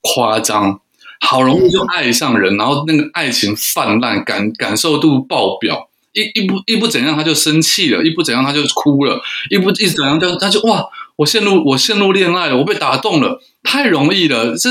[0.00, 0.80] 夸张，
[1.20, 10.86] 好容易就爱上人，然后那个爱情泛滥，感感受度爆表，一一不一不怎样他就生气了，一不怎样他就哭了，一不一怎样就他就哇，
[11.16, 14.56] 我陷入我陷入恋爱了，我被打动了，太容易了。
[14.56, 14.68] 是，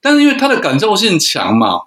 [0.00, 1.82] 但是因为他的感受性强嘛，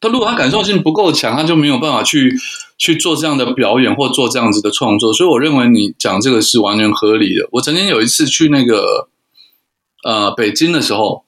[0.00, 2.36] 他如果他感受性不够强，他就没有办法去。
[2.80, 7.46] 去做这样的表演或做这样子的创作，所以我认为你讲这个是完全合理的。
[7.52, 9.10] 我曾经有一次去那个
[10.02, 11.22] 呃北京的时候，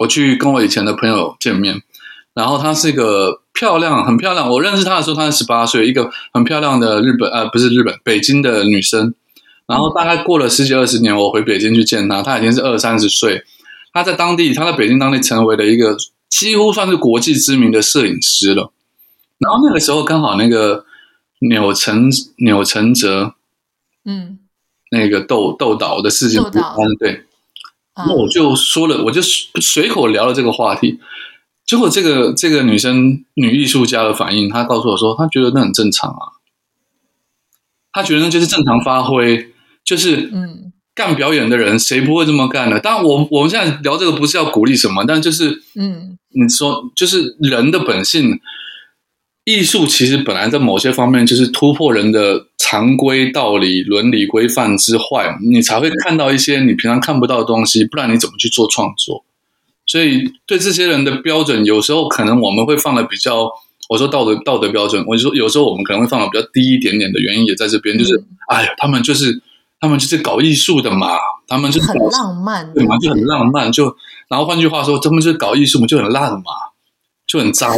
[0.00, 1.82] 我去跟我以前的朋友见面，
[2.34, 9.14] 然后她是一个漂亮很漂亮，我认识她的时候她是十八岁，一个很漂亮的日本呃不是日本北京的女生。
[9.66, 13.42] 然后大概过了十几二十年，我回北京去见她，她已经是二三十岁，
[13.94, 15.96] 她在当地她在北京当地成为了一个
[16.28, 18.72] 几乎算是国际知名的摄影师了。
[19.38, 20.84] 然后那个时候刚好那个
[21.40, 23.34] 钮承钮承泽，
[24.04, 24.38] 嗯，
[24.90, 26.76] 那个豆豆导的事情，豆导。
[26.98, 27.24] 对，
[27.96, 30.98] 那我就说了，我就随口聊了这个话题，
[31.66, 36.38] 结果这个这个女生女艺术家的反应，她告诉我说，她觉得那很正常啊，
[37.92, 39.52] 她觉得那就是正常发挥，
[39.84, 42.80] 就是嗯，干表演的人谁不会这么干呢？
[42.80, 48.40] 当然，我我们现在聊这个不是要鼓励什么，但就是嗯，你说就是人的本性。
[49.44, 57.84] 艺术其实本来在某些方面就是突破人的常规道理、伦理规范之外，你才会看到一些你平常看不到的东西。
[57.84, 59.22] 不然你怎么去做创作？
[59.86, 63.50] 所以对这些人的标准，有时候可能我们会放的比较，
[63.90, 69.42] 我说道德道德标准，我就说有时候我们可能会放的比较低一点点的原因也在这边，就是哎呀，他们就是
[69.78, 71.08] 他们就是搞艺术的嘛，
[71.46, 73.94] 他们就是很浪漫，对嘛，就很浪漫，就
[74.28, 76.72] 然后换句话说，他们就是搞艺术嘛，就很烂嘛，
[77.26, 77.70] 就很脏。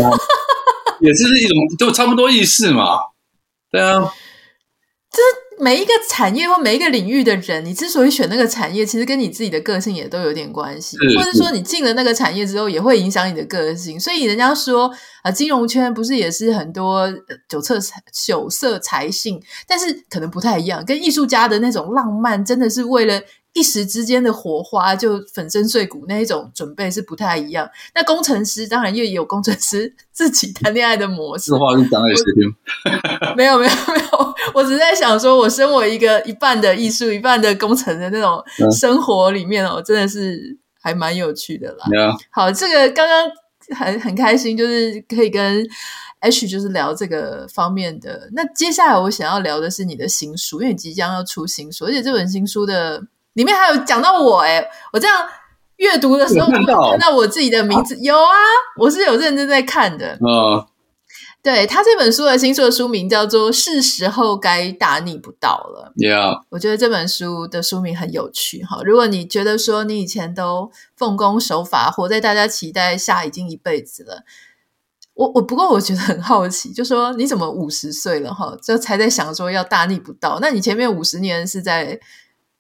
[1.01, 2.99] 也是一种，就差不多意思嘛。
[3.71, 13.99] 对啊，就是每一个产业或每一个领域的人，你之所以选那个产业，其实跟你自己的个性也都有点关系，或者说你进了那个产业之后，也会影响你的个性。
[13.99, 14.91] 所以人家说
[15.23, 17.09] 啊，金融圈不是也是很多
[17.49, 23.21] 酒色财酒色财性，但是可能不太一样，跟艺术家的那种浪漫，真的是为了。
[23.57, 27.67] 一时之间的火花就粉身碎骨那一种准备是不太一样。
[27.95, 31.53] 那工程师当然也有工程师 自己谈恋爱的模式。
[31.53, 33.35] 这话是讲给谁听？
[33.35, 41.87] 没有没有没有，我只是在想说，我身为一个一半的艺术、一半的工程的那种生活里面哦，嗯、真的是还蛮有趣的啦。
[42.31, 43.31] 好，这个刚刚
[43.75, 45.67] 很很开心，就是可以跟
[46.21, 48.29] H 就是聊这个方面的。
[48.35, 53.07] 那接下来我想要聊的是你的新书，因为你即将要出新书，而且这本新书的。
[53.37, 55.29] 里面还有讲到我诶，我这样
[55.77, 58.33] 阅读的时候看到，看到我自己的名字，啊有啊，
[58.79, 60.19] 我是有认真在看的。
[60.23, 60.65] 嗯，
[61.43, 65.93] 对，他这本书的新书的书名叫做《是时候该大逆不道了》。
[66.03, 68.81] Yeah，我觉得这本书的书名很有趣哈。
[68.83, 74.25] 如果你觉得说你以前都奉公守法，活在大家期待下已经一辈子了，
[75.13, 80.39] 我我不过我觉得很好奇，就说你怎么五十岁了哈，就才在想说要大逆不道？
[80.41, 82.01] 那你前面五十年是在？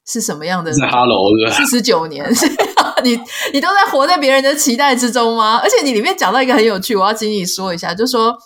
[0.06, 0.72] 是什么样的？
[0.72, 2.24] 是 Hello，四十九年，
[3.02, 3.18] 你
[3.52, 5.58] 你都在活在别人的期待之中吗？
[5.62, 8.36] 而且你里面讲到一个很有趣，我要请你说一下，就说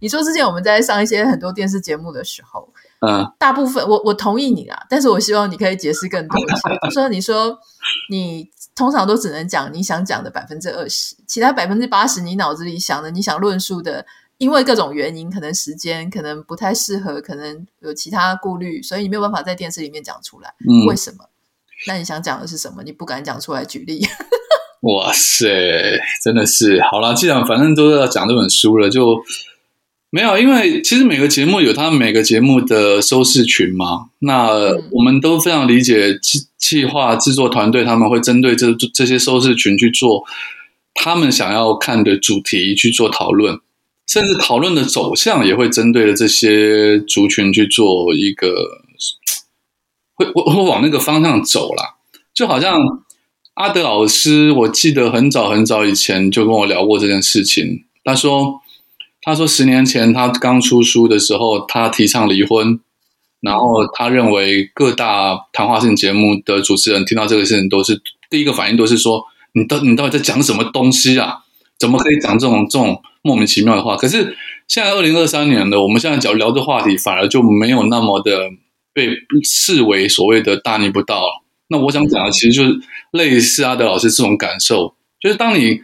[0.00, 2.68] 你说之前我们在上一些很多电视节目的时候，
[3.00, 6.78] 嗯，大部分我我同意你啦，但是我希望你可以解释更多一些。
[6.84, 7.58] 就说你说
[8.10, 14.06] 你通常都只能讲你想讲的百分之二十，其他百分之八十你脑子里想的，你想论述的。
[14.38, 20.54] 因为各种原因，可能时间可能不太适合，可能有其他顾虑，所以你没有办法在电视里面讲出来。
[20.60, 21.24] 嗯，为什么？
[21.86, 22.82] 那你想讲的是什么？
[22.84, 24.06] 你不敢讲出来举例。
[24.82, 29.20] 哇塞，真的是好了，既然反正都要讲这本书了，就
[30.10, 30.38] 没有。
[30.38, 34.50] 因为其实每个节目有他们每个节目的收视群嘛，那
[34.92, 40.22] 我们都非常理解计计划制作团队他们会针对这这些收视群去做
[40.94, 43.58] 他们想要看的主题去做讨论。
[44.08, 48.54] 甚至讨论的走向也会针对了这些族群去做一个，
[50.14, 51.96] 会会会往那个方向走啦。
[52.34, 52.80] 就好像
[53.54, 57.84] 阿德老师，我记得很早很早以前就跟我聊过这件事情。
[58.02, 58.60] 他说，
[59.20, 62.80] 他说十年前他刚出书的时候，他提倡离婚，
[63.40, 68.00] 然后他认为各大谈话性节目的主持人听到这个事情，都是
[68.30, 71.44] 第一个反应都是说：“你到你到底在讲什么东西啊？
[71.78, 74.34] 怎么可以讲这种这种莫名其妙的话？”可是
[74.66, 78.48] 现在二零二三年了，我们现在讲聊这话题，反而就没有那么的
[78.94, 79.10] 被
[79.44, 81.22] 视为所谓的大逆不道。
[81.68, 82.80] 那我想讲的，其实就是
[83.12, 85.80] 类似阿德老师这种感受，就是当你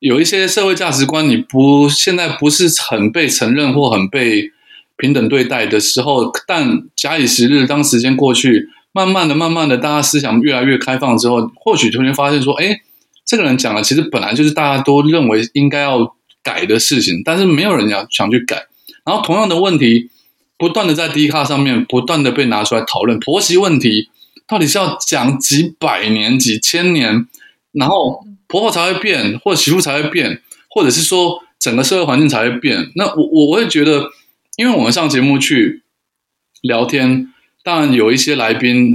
[0.00, 4.50] 有一些社会价值观，你不现在不是很被承认或很被。
[4.98, 12.78] 平等对待的时候，但假以时日，当时间过去，慢慢的、慢慢的，大家思想越来越开放之后，或许突然发现说，哎，
[13.26, 18.66] 这个人讲的其实本来就是大家都认为应该要改的事情，但是没有人要想去改。
[19.04, 20.10] 然后同样的问题，
[20.58, 24.08] 不断的在 D 卡上面不断的被拿出来讨论，婆媳问题
[24.46, 27.26] 到底是要讲几百年、几千年，
[27.72, 32.90] 然后婆婆才会变，或者媳妇才会变，或者是说整个社会环境才会变？
[32.96, 34.10] 那我我我会觉得。
[34.58, 35.82] 因为我们上节目去
[36.60, 37.32] 聊天，
[37.64, 38.94] 当然有一些来宾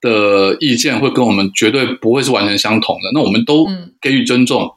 [0.00, 3.68] 的意见会跟我们绝对不会是完全相同的，那我们都
[4.00, 4.74] 给予尊重。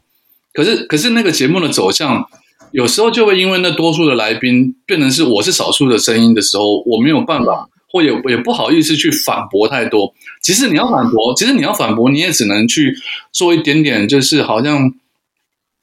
[0.54, 2.26] 可是，可是那个节目的走向，
[2.72, 10.14] 有时候就会因为那多数的来宾变成是我是少数的声音的时候，我没有办法，或也也不好意思去反驳太多。
[10.41, 12.95] 其实你要反驳，其实你要反驳，你也只能去
[13.32, 14.93] 做一点点，就是好像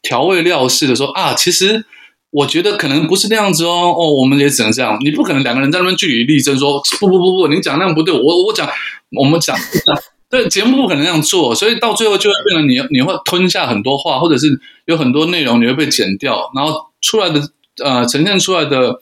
[0.03, 1.85] 调味料似的说啊，其实。
[2.31, 4.99] 我觉得可能不是那样子哦，哦，我们也只能这样。
[5.01, 8.69] 你不可能两个人在那边据理力争，说不不不不，你讲那样不对，我我讲，
[9.17, 9.57] 我们讲，
[10.29, 17.41] 对，节目不可能那样做，所以到最后就会变成你你会吞下很多话，或者是有很多内容你会被剪掉，然后出来的
[17.85, 19.01] 呃呈现出来的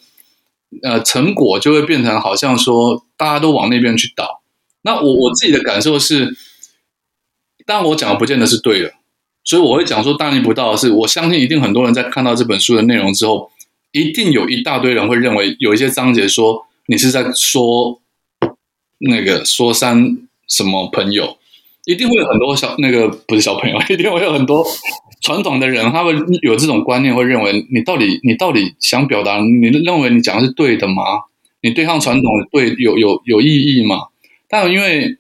[0.83, 4.43] 呃成果就会变成好像说大家都往那边去倒。
[4.83, 6.37] 那我我自己的感受是，
[7.65, 8.93] 但我讲的不见得是对的。
[9.45, 13.51] 所以我会讲说大逆不道的是，我相信一定很多人在看到这本书的内容之后，
[13.93, 18.01] 一定有一大堆人会认为有一些章节说你是在说
[18.99, 20.19] 那个说三
[20.49, 21.39] 什么朋友，
[21.85, 24.65] 一定会有很多小那个不是小朋友， 一定会有很多
[25.21, 31.03] 传统的人，他们有这种观念，会认为你到底你到底想表达，你认为你讲的是对的吗？
[31.63, 34.09] 你对抗传统的对有有有意义吗？
[34.49, 35.17] 但因为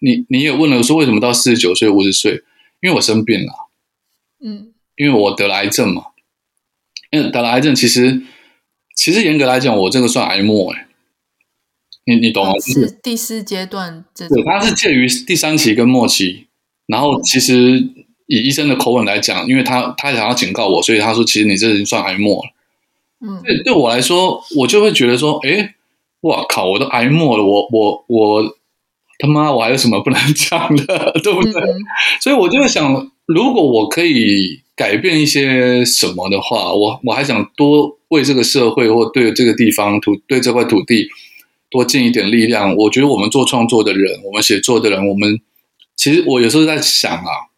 [0.00, 2.42] 你你也问了说为什么到四十九岁五十岁？
[2.80, 3.52] 因为我生病了，
[4.44, 6.06] 嗯，因为我得了癌症嘛。
[7.10, 8.22] 因为得了癌症，其实
[8.94, 10.87] 其实严格来讲，我这个算癌末哎。
[12.08, 12.52] 你你懂吗？
[12.60, 16.46] 是第四阶段对，它是介于第三期跟末期。
[16.86, 17.78] 然后其实
[18.26, 22.50] 以医生的口吻来讲，因为他他想要警告我，所以他说，其实你这已经算癌末了。
[23.20, 25.74] 嗯，对，对我来说，我就会觉得说，哎，
[26.22, 28.54] 哇靠，我都癌末了，我我我。
[29.20, 31.60] 他妈，我还有什么不能讲的，对不对？
[31.60, 31.74] 嗯、
[32.22, 41.08] 所以我就会想，如果我可以改变一些什么的话，我我还想多为这个社会或对这个地方土对这块土地
[41.70, 42.74] 多尽一点力量。
[42.76, 45.40] 我觉得我们做创作的人，我们写作的人，我们
[45.96, 47.50] 其实我有时候在想啊，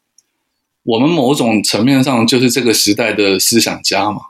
[0.84, 4.20] 我们某种层面上就是这个时代的思想家嘛。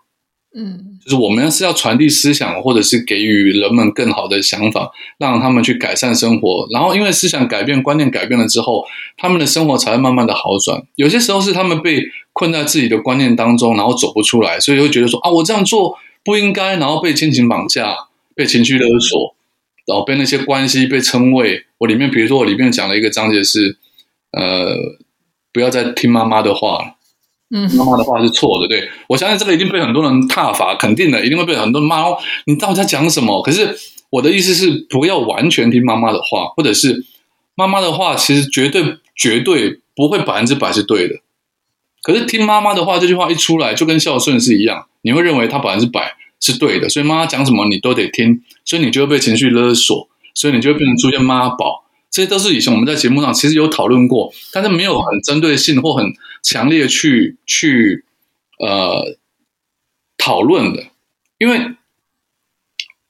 [0.52, 6.66] 嗯，就是我们是要传递思想，或者是给予人们更好的想法，让他们去改善生活。
[6.72, 8.84] 然后，因为思想改变、观念改变了之后，
[9.16, 10.82] 他们的生活才会慢慢的好转。
[10.96, 12.02] 有些时候是他们被
[12.32, 17.94] 困在自己的观念当中，然后走不出来，所以会觉得说啊，我这样做不应该，然后被亲情绑架、
[18.34, 19.36] 被情绪勒索，
[19.90, 21.64] 然后被那些关系被称谓。
[21.78, 23.76] 我里面，比如说我里面讲了一个章节是，
[24.30, 24.76] 呃，
[25.52, 26.94] 不要再听妈妈的话了。
[27.52, 32.04] 嗯，妈妈的话是错的，对，我相信这个一定被很多人挞伐，肯定的，一定会被很多人骂。
[32.46, 33.42] 你到底在讲什么？
[33.42, 33.76] 可是
[34.10, 37.04] 我的意思是，不要完全听妈妈的话，或者是
[37.56, 41.16] 妈妈的话，其实绝对绝对不会百分之百是对的。
[42.02, 51.84] 可是听妈妈的话这句话一出来，就跟孝顺是一样，你会认为他百分之百是对的，所以妈妈讲什么你都得听，所以你就会被情绪勒索，所以你就会变成出现妈宝。
[52.10, 56.12] 这些都是以前我们在节目上其实有讨论过，但是没有很针对性或很
[56.42, 58.04] 强烈去去
[58.58, 59.18] 呃
[60.16, 60.86] 讨论的。
[61.38, 61.60] 因为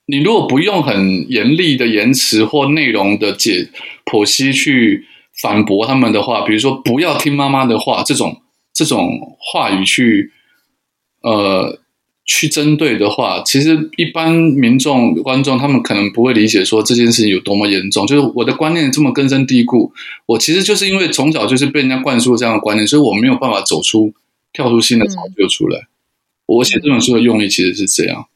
[0.05, 3.69] 你如果不用很严厉的言辞或内容的解
[4.05, 5.07] 剖析去
[5.41, 8.41] 反驳他们的话，比如说不要听妈妈的话这种
[8.73, 10.33] 这种话语去
[11.21, 11.80] 呃。
[12.23, 18.05] 去针对的话，其实一般民众、观众他们可能不会理解说这件事情有多么严重。
[18.05, 19.91] 就是我的观念这么根深蒂固，
[20.27, 24.13] 我其实就是因为从小就是被人家灌输这样的观念，所以我没有办法走出、
[24.53, 25.79] 跳出新的潮流出来。
[25.79, 25.87] 嗯、
[26.45, 28.27] 我写这本书的用意其实是这样。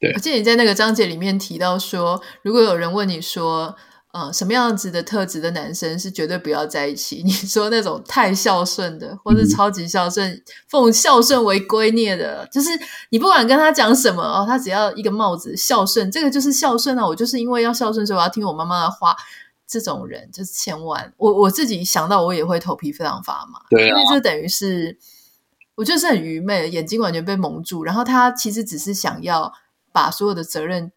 [0.00, 3.76] 对，而且你在那个章节里面提到说，如果有人问你说，
[4.14, 7.20] 呃，什么样子的特质的男生是绝对不要在一起？
[7.24, 12.70] 你说那种太孝顺的，或是超级孝顺、奉孝顺为圭臬的，就是
[13.10, 17.04] 你不管跟他讲什么哦，他只要一个帽子孝顺，这个就是孝顺啊！
[17.04, 19.16] 我就是因为要孝顺，所以我要听我妈妈的话。
[19.66, 24.96] 这种人就是千万，我我自己想到我也会头皮非常发麻，对啊，因为这等于是
[25.74, 29.52] 我觉得是很愚昧，眼睛完全被蒙住，然后他其实只是想要
[29.90, 30.92] 把所有的责任。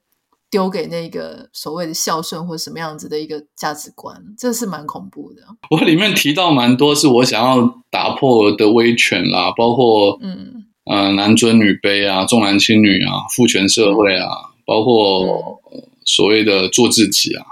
[0.50, 5.42] 丢给那个所谓的孝顺或什么样子的一个价值观，这是蛮恐怖的。
[5.70, 14.30] 我里面提到蛮多是我想要打破的威权啦，包括嗯呃男尊女卑啊，重男轻女啊，父权社会啊，
[14.66, 15.62] 包括
[16.06, 17.46] 所谓的做自己啊，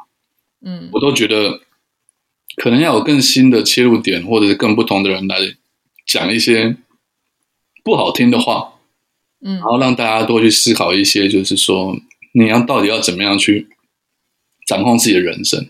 [0.64, 1.60] 嗯，我都觉得
[2.56, 5.38] 可能要有更新的切入点，或者是更不同的人来
[6.06, 6.78] 讲一些
[7.84, 8.76] 不好听的话，
[9.44, 11.98] 嗯，然后让大家多去思考一些，就是说。
[12.38, 13.70] 你要到底要怎么样去
[14.68, 15.70] 掌控自己的人生？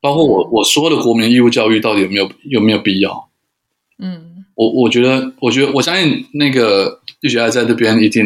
[0.00, 3.28] 包括我我说的国民义务教育到底有没有有没有必要？
[3.98, 8.24] 嗯，我我觉得，我觉得我相信那个玉雪爱在这边一定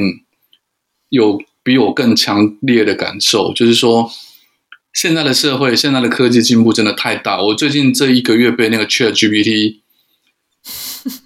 [1.09, 4.09] 有比我更强烈的感受，就是说
[4.93, 7.43] 现在的社会，现在的科技进步真的太大。
[7.43, 9.79] 我最近这一个月被那个 ChatGPT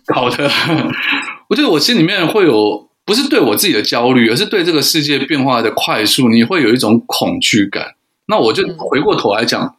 [0.07, 0.51] 搞的，
[1.51, 2.86] 我觉得我心里面会有。
[3.07, 7.95] 不是对我自己的焦虑，而是对这个世界变化的快速，你会有一种恐惧感。
[8.27, 9.77] 那我就回过头来讲，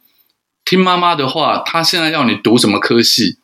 [0.64, 3.36] 听妈妈的话，她现在要你读什么科系，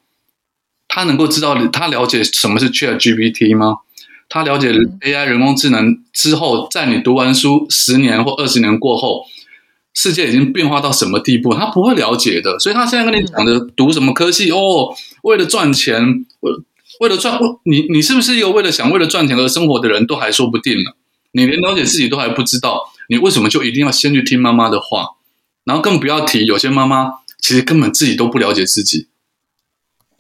[0.89, 3.81] 她能够知道，她了解什么是 ChatGPT 吗？
[4.31, 9.27] 她了解 AI 人工智能之后，在你读完书十年或二十年过后，
[9.93, 11.53] 世界已经变化到什么地步？
[11.53, 12.59] 她不会了解的。
[12.59, 16.25] 所以她现在跟你讲的读什么科系哦，为了赚钱，
[17.01, 20.93] 为了赚，你你是不是一个为了想为了赚钱而生活的人都还说不定呢？
[21.33, 25.17] 你连了解自己都还不知道，你为什么就一定要先去听妈妈的话？
[25.65, 29.09] 然后更不要提有些妈妈其实根本自己都不了解自己。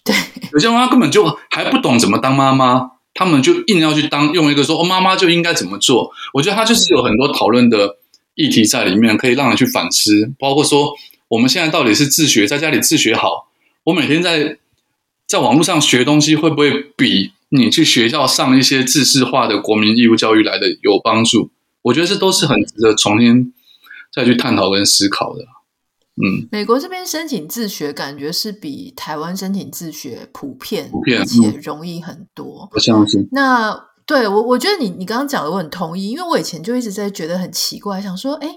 [0.03, 0.14] 对，
[0.53, 6.11] 有些妈妈根本就还不懂怎么当妈妈，他们就硬要去当，用一个说哦，妈妈就应该怎么做。
[6.33, 7.99] 我觉得他就是有很多讨论的
[8.35, 10.33] 议题在里面，可以让人去反思。
[10.39, 10.93] 包括说
[11.29, 13.49] 我们现在到底是自学，在家里自学好，
[13.85, 14.59] 我每天在。
[15.27, 21.51] 在网络上学东西会不会比你去学校上一些制式化的国民义务教育来的有帮助？
[21.83, 23.53] 我觉得这都是很值得重新
[24.12, 25.43] 再去探讨跟思考的。
[26.16, 32.68] 嗯，美国这边申请自学，感觉是比台湾申请自学普遍，普遍而且容易很多。
[32.72, 33.29] 我相信。
[33.33, 38.49] 那对我，我觉得你你刚刚讲的我很同意，因为我以前就一直在觉得很奇怪，想说，哎，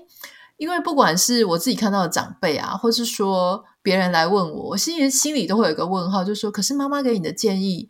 [0.57, 3.63] 因为不管是我自己看到的长辈啊，或是说。
[3.83, 7.87] 别人来问我，我心里心里都会有一个问号，就是说，可是妈妈给你的建议，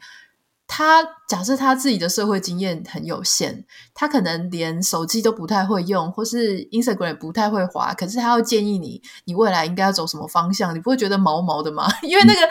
[0.68, 3.66] 他假设他自己的社会经验很有限，
[3.96, 11.92] 他可能连手机都不太会用，或是 Instagram 不太会滑，可是他要建议你，你未来应该要走什么方向，你不会觉得毛毛的吗？
[12.04, 12.42] 因为那个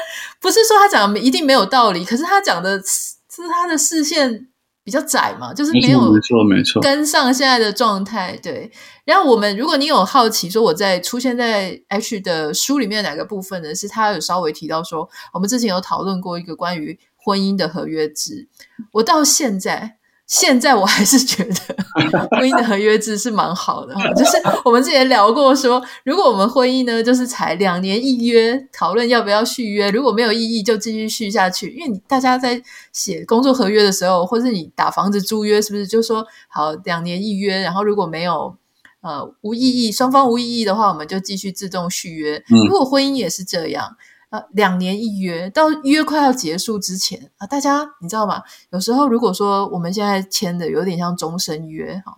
[0.40, 4.48] 不是说他讲的一定没有道理，可是他讲的是他的视线。
[4.86, 8.38] 比较窄嘛，就是没有没错没错跟上现在的状态。
[8.40, 8.70] 对，
[9.04, 13.74] 然后我们如果你有好奇说我在出现在 H 的书里面哪个部分呢？
[13.74, 18.46] 是他有稍微提到说，我们之前有讨论过一个关于婚姻的合约制，
[18.92, 19.96] 我到现在。
[20.26, 21.54] 现在我还是觉得
[22.36, 31.70] 婚姻的合约制是蛮好的，就是我们之前聊过说，如果我们婚姻呢，就是才两年一约，讨论要不要续约，如果没有异议就继续续下去。
[31.70, 32.60] 因为你大家在
[32.92, 38.56] 写工作合约的时候，或是你打房子租约，是不是就说好两年一约，然后如果没有
[39.02, 42.42] 呃无异议，双方无异议的话，我们就继续自动续约。
[42.68, 43.96] 如果婚姻也是这样。
[44.28, 48.42] 呃，两年一约，到约快要结束之前啊，大家你知道吗？
[48.70, 52.12] 有时候如果说我们现在签的有点像终身约哈，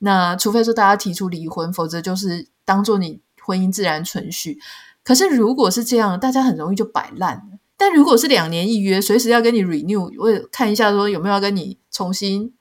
[0.00, 4.58] 那除非说大家提出离婚，否则就是当做你婚姻自然存续。
[5.02, 7.42] 可是如果是这样，大家很容易就摆烂。
[7.78, 12.54] 但如果是两年一约，随时要跟你 renew，我看一下说有没有要跟你重新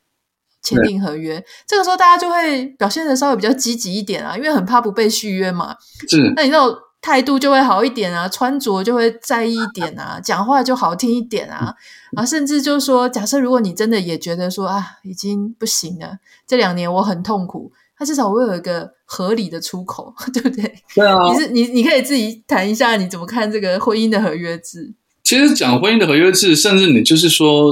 [0.63, 5.75] 签订合约，这个时候大家就会表现的稍微比较积极一点啊，因为很怕不被续约嘛。
[6.07, 6.84] 是，那你知道。
[7.05, 11.71] 态度就会好一点啊，穿着就会在意一点啊， 讲话就好听一点啊，
[12.15, 20.63] 啊，甚至就是说，假设如果你真的也觉得说啊，已经不行了，这两年我很痛苦，他至少我有一个合理的出口， 对不对？
[20.95, 24.91] 对啊，你是你，你可以自己谈一下你怎么看这个婚姻的合约制。
[25.23, 27.71] 其实讲婚姻的合约制，甚至你就是说，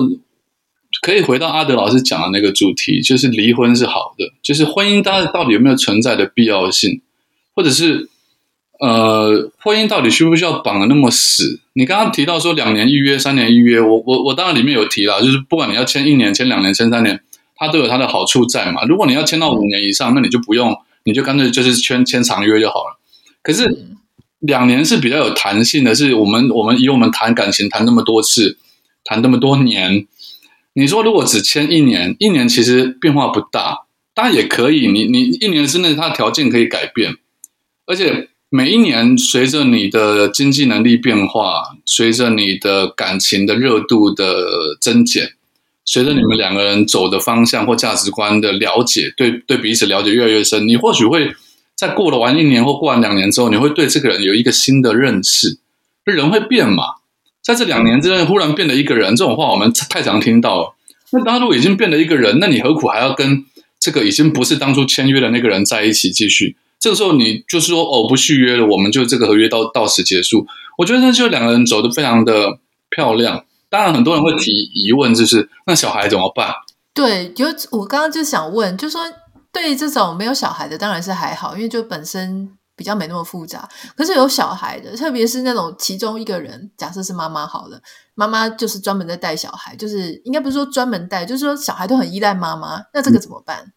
[1.01, 7.01] 可以回到阿德老师讲的那个主题，就是离婚是好的，就是婚姻它到底有没有存在的必要性，
[7.55, 8.11] 或者是。
[8.83, 11.61] 呃，婚姻到底需不需要绑得那么死？
[11.71, 17.23] 你刚刚提到说两年一约、三年一约，我我我当然里面有提了，就是不管你要签一年、签两年、签三年，
[17.55, 18.83] 它都有它的好处在嘛。
[18.83, 20.75] 如果你要签到五年以上，那你就不用，
[21.05, 22.99] 你就干脆就是签签长约就好了。
[23.41, 23.85] 可是
[24.39, 28.57] 两年是比较有弹性的，是我们我们以我们谈感情谈那么多次，
[29.05, 30.05] 谈那么多年。
[30.73, 34.91] 你说如果只签一年，一年其实变化不大，当然也可以。
[34.91, 37.15] 你你一年之内，它的条件可以改变，
[37.85, 45.31] 而且每一年随着你的经济能力变化，随着你的感情的热度的增减，
[45.83, 51.33] 随着你们两个人走的方向或价值观的了解，对对彼此了解越来越深，你或许会
[51.75, 55.57] 在过了完一年或过完两年之后，你会对这个人有一个新的认识。
[56.05, 56.83] 人会变嘛？
[57.41, 60.75] 在这两年之内，忽然变了一个人，这种话我们太常听到了。
[61.11, 63.45] 那当如果已经变了一个人，那你何苦还要跟
[63.79, 66.55] 这个已经不是当初签约的那个人在一起继续？
[66.83, 70.45] 这个时候你就是说哦，不续约了，我们就这个合约到到此结束。
[70.77, 72.59] 我觉得那就两个人走得非常的
[72.89, 73.45] 漂亮。
[73.69, 76.53] 当然，很多人会提疑问，就是那小孩怎么办？
[76.93, 79.01] 对，就我刚刚就想问，就说
[79.53, 82.51] 对这种没有小孩的，当然是还好，因为就本身。
[82.75, 87.79] 比较没那么复杂，可是有小孩的，特别是那种其中一个人，假设是妈妈好了，
[88.15, 93.59] 妈妈就是专门在带小孩，就是应该不是说专门带，就是说小孩都很依赖妈妈，那这个怎么办？
[93.59, 93.71] 嗯、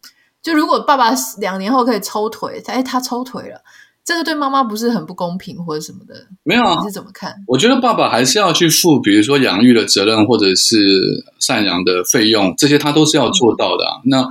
[0.46, 3.60] 就如果爸爸两年后可以抽腿，哎，他抽腿了，
[4.04, 6.14] 这个对妈妈不是很不公平或者什么的？
[6.44, 7.34] 没有啊，你是怎么看？
[7.48, 14.00] 我觉得爸爸还是要去负，比如说养育的责任，或者是赡养的费用，这些他都是要做到的啊。
[14.04, 14.28] 嗯、那。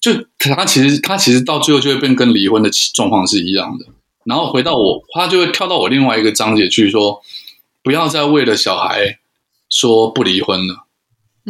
[0.00, 3.86] 就他其实他其实到最后就会变跟离婚的状况是一样的，
[4.22, 7.20] 然后回到我，他就会跳到我另外一个章节去说，
[7.82, 9.18] 不要再为了小孩
[9.68, 10.86] 说不离婚了。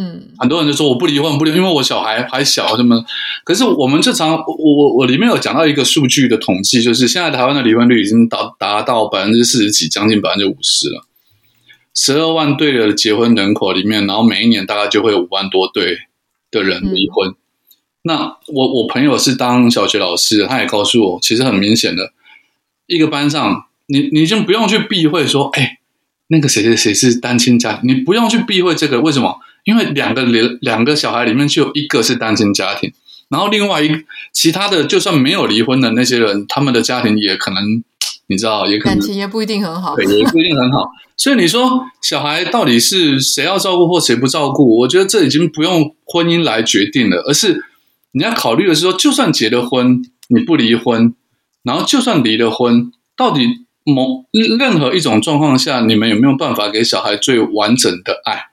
[0.00, 3.04] 嗯，很多人就说我不离婚不离婚，因为我小孩还小什么。
[3.42, 11.04] 可是我们这常我我我里面有讲到一个数据的统计，就是现在台湾的离婚率已经达达到百分之四十几，将近百分之五十了。
[11.92, 15.98] 十二万对的结婚人口里面，然后每一年大概就会有五万多对
[16.52, 17.34] 的人离婚。
[18.02, 22.12] 那我我朋友是当小学老师，他也告诉我，其实很明显的，
[22.86, 25.80] 一个班上，你你就不用去避讳说，哎，
[26.28, 29.40] 那个谁谁谁是单亲家庭，你不用去避讳这个，为什么？
[29.68, 32.90] 因为两个两两个小孩里面就有一个是单亲家庭，
[33.28, 33.90] 然后另外一
[34.32, 37.84] 其他的就算没有离婚的那些人，他们的家庭也可能，
[38.28, 40.88] 你知道，也可能感情也不一定很好，对，也不一定很好。
[41.18, 44.78] 所以你说小孩到底是谁要照顾或谁不照顾？
[44.78, 47.62] 我觉得这已经不用婚姻来决定了，而是。
[48.12, 51.14] 你要考虑的是说，就算结了婚，你不离婚，
[51.62, 53.46] 然后就算离了婚，到底
[53.84, 54.24] 某
[54.58, 58.46] 任何一种状况下，你们有没有办法给小孩最完整的爱？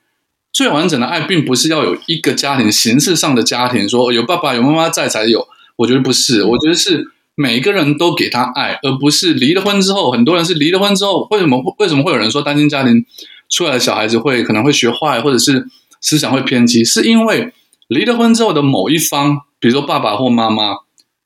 [0.56, 5.46] 最完整的爱，并不是要有一个家庭形式上的家庭，说有爸爸有妈妈在才有。
[5.76, 13.06] 我觉得不是，我觉得是每一个人都给他爱，而不是离了婚之后，很多人是离了婚之后，为什么为什么会有人说单亲家庭
[13.50, 15.68] 出来的小孩子会可能会学坏，或者是
[16.00, 16.86] 思想会偏激？
[16.86, 17.54] 是因为。
[17.88, 20.78] 离了婚之后的某一方，比如说爸爸或妈妈，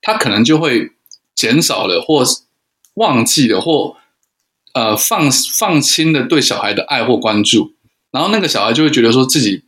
[0.01, 0.91] 他可能就会
[1.33, 2.21] 减少了，或
[2.95, 3.95] 忘记了，或
[4.73, 7.71] 呃放放轻了对小孩的爱或关注，
[8.11, 9.63] 然后那个小孩就会觉得说自己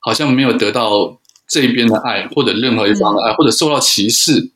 [0.00, 1.18] 好像没有得到
[1.48, 4.50] 这一边的爱，或者任何一方的爱，或者受到歧视。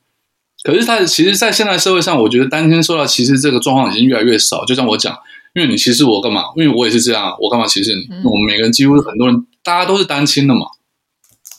[0.62, 4.64] 可是他其实，在现在社会上，我觉得单亲受到歧视这个状况已经越来越少。
[4.66, 5.16] 就像我讲，
[5.54, 6.44] 因为你歧视我干嘛？
[6.54, 8.02] 因为我也是这样，我干嘛歧视你？
[8.22, 10.66] 我们每个人几乎很多人，大家都是单亲的嘛。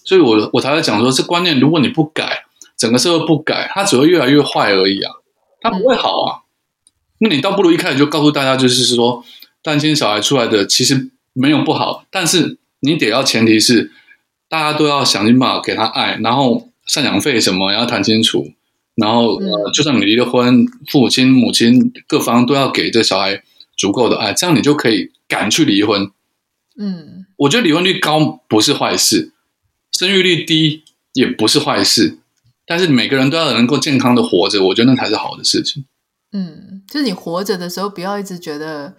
[0.03, 2.43] 所以我，我我才会讲说，这观念，如果你不改，
[2.77, 5.11] 整个社会不改，它只会越来越坏而已啊，
[5.61, 6.41] 它不会好啊。
[7.19, 9.23] 那你倒不如一开始就告诉大家，就是说，
[9.63, 13.91] 单亲小孩出来的其实没有不好，但是你得要前提是，
[14.49, 18.51] 大家都要想尽办法给他爱，然后赡养费什么也要谈清楚，
[18.95, 23.43] 然后呃，就算你离了婚，父亲、母亲各方都要给这小孩
[23.77, 26.11] 足够的爱，这样你就可以敢去离婚。
[26.77, 29.33] 嗯，我觉得离婚率高不是坏事。
[29.91, 32.17] 生育率低也不是坏事，
[32.65, 35.85] 但是每个人都要能够健康的活着，我觉得那才是好的事情。
[36.31, 38.95] 嗯，就是你活着的时候，不要一直觉得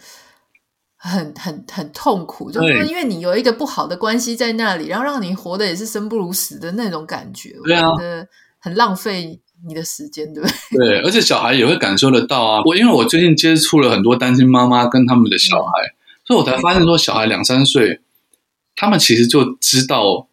[1.03, 8.26] 很 很很痛苦，就是因为你有一个不好的关系在那里，然后让你活的也是生不如死的那种感觉，对啊，我觉得
[8.59, 10.78] 很浪费你的时间，对不对？
[10.78, 12.62] 对，而且小孩也会感受得到啊。
[12.64, 15.94] 我因为我最近接触了很多单亲妈妈跟他们的小孩，嗯、
[16.24, 18.00] 所以我才发现说，小孩两三岁，
[18.76, 20.28] 他们其实就知道。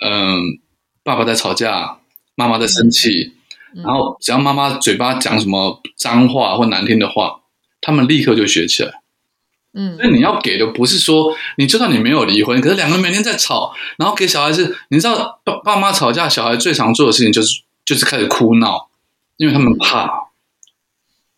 [0.00, 0.60] 嗯，
[1.02, 1.98] 爸爸在吵架，
[2.36, 3.32] 妈妈在生气，
[3.74, 7.40] 嗯、然后只要妈妈嘴巴讲什么脏话或难听的话，
[7.80, 9.02] 他们立刻就学起来。
[9.74, 18.88] 嗯，所以你要给的不是说，你就算你没有离婚，可是两个人每天在吵，然后给小孩子，你知道爸爸妈吵架，小孩最常做的事情就是就是开始哭闹，
[19.36, 20.28] 因为他们怕。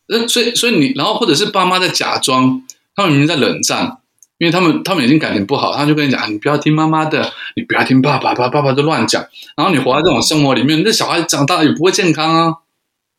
[0.09, 2.63] 嗯，所以所以你，然后或者是爸妈在假装，
[2.95, 3.97] 他们明明在冷战。
[4.39, 9.23] 因为他们他们已经感情不好，他就跟你讲，你不要听妈妈的，你不要听爸爸，爸爸爸都乱讲。
[9.55, 12.55] 然后你活在这种生活里面，那小孩长大也不会健康啊。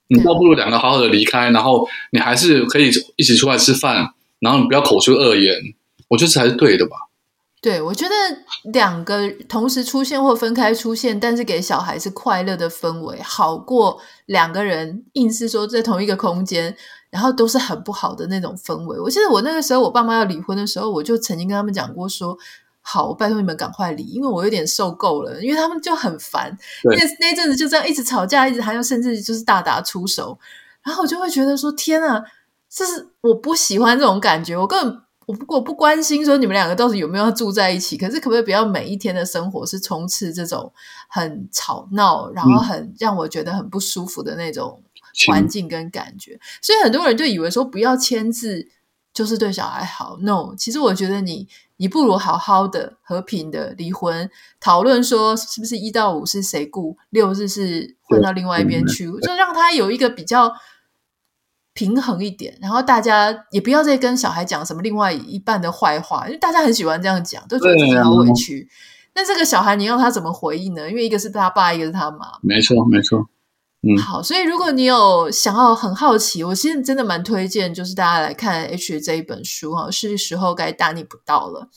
[0.07, 5.56] 你倒不如两个好好的离开，然后你还是可以一起出来吃饭，然后你不要口出恶言，
[6.10, 6.98] 我觉得这才是对的吧。
[7.62, 8.16] 对，我觉得
[8.72, 16.76] 两个同时出现或分开出现，但是给小孩是快乐的氛围，好过两个人硬是说在同一个空间，
[17.12, 19.00] 然后都是很不好的那种氛围。
[19.00, 22.36] 我记得我那个时候，我爸妈要离婚的时候，我就曾经跟他们讲过说，
[22.82, 30.36] 好，我拜托你们赶快离，因为我有点受够了，因为他们就很烦，那那阵子就这样一直吵架，一直还要甚至就是大打出手，
[30.82, 32.24] 然后我就会觉得说，天啊，
[32.72, 35.01] 这是我不喜欢这种感觉，我根本。
[35.28, 40.74] 我不过不关心说你们两个到底有没有要住在一起，可是可不可以不要每一天的生活是充斥这种
[41.07, 44.84] 很吵闹，然后很让我觉得很不舒服的那种
[45.28, 46.38] 环境跟感觉？
[46.61, 48.67] 所以很多人就以为说不要签字
[49.13, 50.17] 就是对小孩好。
[50.19, 51.47] No，其实我觉得你
[51.78, 60.51] 你不如好好的和平的离婚，讨论说是不是一到五是谁顾，六日是换到另外一边去，就让他有一个比较。
[61.74, 68.67] 平衡一点，然后大家也不要再跟小孩讲什么另外一半的坏话，因为大家很喜欢这样讲，都觉得自己好委屈。
[69.13, 70.89] 那这个小孩你让他怎么回应呢？
[70.89, 72.28] 因为一个是他爸，一个是他妈。
[72.41, 73.28] 没错，没错。
[73.84, 81.67] 嗯，好，所以如果你有想要很好奇，我现在真的蛮推荐，就是大家来看 H 这一本书哈，是时候该大逆不道了。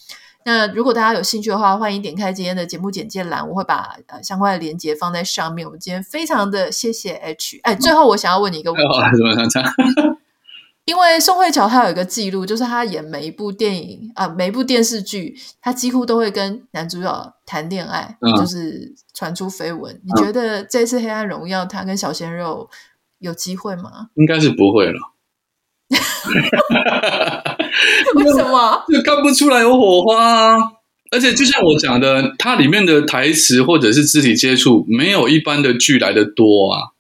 [0.47, 5.67] 那如果大家有兴趣的话，欢迎点开今天的节目简介栏，我会把呃相关的链接放在上面。
[5.67, 8.87] 我们今天非常的谢谢 H，哎，最后我想要问你一个问题，
[10.85, 19.99] 因为宋慧乔她有一个记录，就是她演每一部电影啊、呃，每一部电视剧，她几乎都会跟男主角谈恋爱，嗯、就是传出绯闻。
[20.05, 22.69] 你觉得这次《黑暗荣耀》她跟小鲜肉
[23.19, 24.11] 有机会吗？
[24.17, 24.99] 应该是不会了。
[28.23, 28.85] 为什么？
[28.89, 30.57] 就看不出来有火花啊！
[31.11, 36.95] 而且就像我讲的，它里面的台词或者是肢体接触，没有一般的剧来的多啊。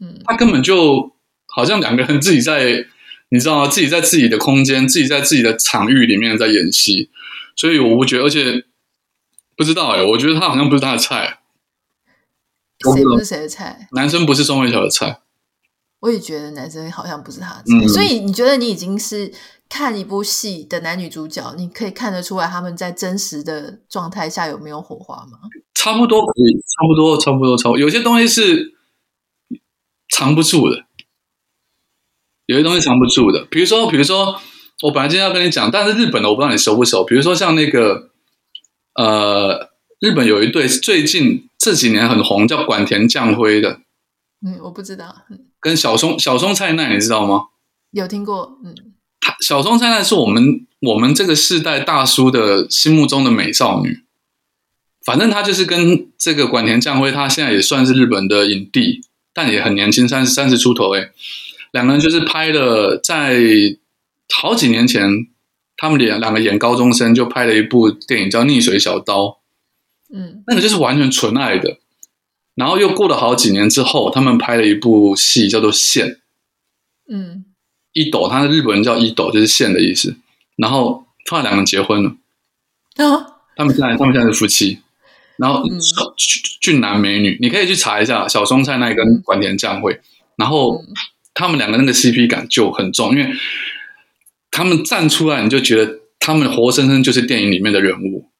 [0.00, 1.12] 嗯，他根本就
[1.46, 2.86] 好像两个人自己在，
[3.30, 3.68] 你知道吗？
[3.68, 7.10] 自己在自己的空间，自己在自己的场域里面在演戏。
[7.56, 8.64] 所以我不觉得，而且
[9.56, 11.40] 不知道哎、欸，我觉得他好像不是他的菜。
[12.94, 13.88] 谁不是谁的菜？
[13.92, 15.20] 男生不是宋慧乔的菜。
[16.00, 19.32] 我也觉得男生好像不是他的菜，嗯、所以你觉得你已经是
[19.68, 25.38] 看一部戏的男女主角，你可以看得出来他们在真实的状态下有没有火花吗？
[25.74, 26.26] 差不多差
[26.86, 27.78] 不多，差不多，差不多。
[27.78, 28.74] 有些东西是
[30.08, 30.84] 藏不住的，
[32.46, 33.44] 有些东西藏不住的。
[33.46, 34.40] 比如说，比如说，
[34.82, 37.04] 我本来今天要跟你讲，但是日本的我不知道你熟不熟。
[37.04, 38.10] 比如说像那个，
[38.94, 43.80] 呃，日本有一对最近这几年很红，叫管田将辉的。
[44.46, 45.14] 嗯，我不知道。
[45.60, 47.46] 跟小松小松菜奈，你知道吗？
[47.90, 48.58] 有听过。
[48.64, 48.85] 嗯，他
[49.40, 54.00] 小松菜奈是我们我们这个世代大叔的心目中的美少女。
[55.04, 59.02] 反正她就是跟这个管田将辉，他现在也算是日本的影帝，
[59.32, 60.90] 但也很年轻，三十三十出头。
[60.94, 61.12] 诶，
[61.70, 63.38] 两个人就是拍了，在
[64.34, 65.08] 好几年前，
[65.76, 69.24] 他们两两个演高中生，就拍了一部电影叫《溺水小刀》。
[70.12, 71.78] 嗯，那个就是完全纯爱的。
[72.56, 76.06] 然后又过了好几年之后，他们拍了一部戏叫做《线》。
[77.08, 77.44] 嗯，
[77.96, 80.16] 伊斗，他的日本人叫一斗，就是线的意思。
[80.56, 82.10] 然后他们两个人结婚了。
[82.96, 83.26] 啊，
[83.56, 84.80] 他们现在他们现在是夫妻。
[85.38, 89.98] 然后俊俊男美女，你可以去查一下小松菜奈跟管田将辉。
[90.36, 90.84] 然后
[91.32, 93.32] 他们两个那个 CP 感就很重，因为
[94.50, 98.30] 他们站出来，你就觉得他们活生生就是电影里面的人物。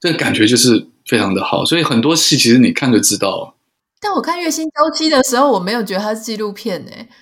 [0.00, 0.88] 这个感觉就是。
[1.04, 3.54] 非常的好，所以很多戏其实你看就知道了。
[4.00, 7.08] 但我看《月薪娇妻》的时候，我没有觉得它是纪录片诶。《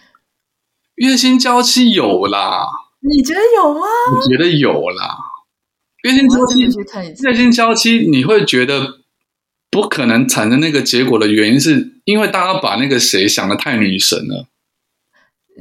[1.00, 2.66] 月薪娇妻》有啦，
[3.00, 3.80] 你觉得有吗？
[4.14, 5.16] 我觉得有啦，
[6.08, 6.68] 《月薪娇妻》
[7.26, 8.98] 月薪娇妻》你会觉得
[9.70, 14.46] 不可能产生那个结果的原因，是因为大家把那个谁想的太女神了。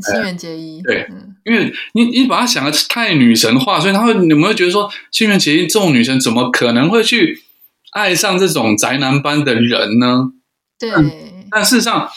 [0.01, 7.43] 新垣结衣，对，嗯、因为你你把她想的太女神化，所以他会你们会觉得说，新垣结衣这种女神怎么可能会去？
[7.91, 10.31] 爱上这种宅男般的人呢？
[10.77, 10.91] 对，
[11.49, 12.07] 但事实上，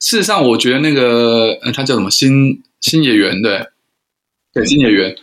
[0.00, 2.10] 事实上，我觉得那个，呃，他叫什么？
[2.10, 3.68] 新新演员，对，
[4.52, 5.16] 对，新演员，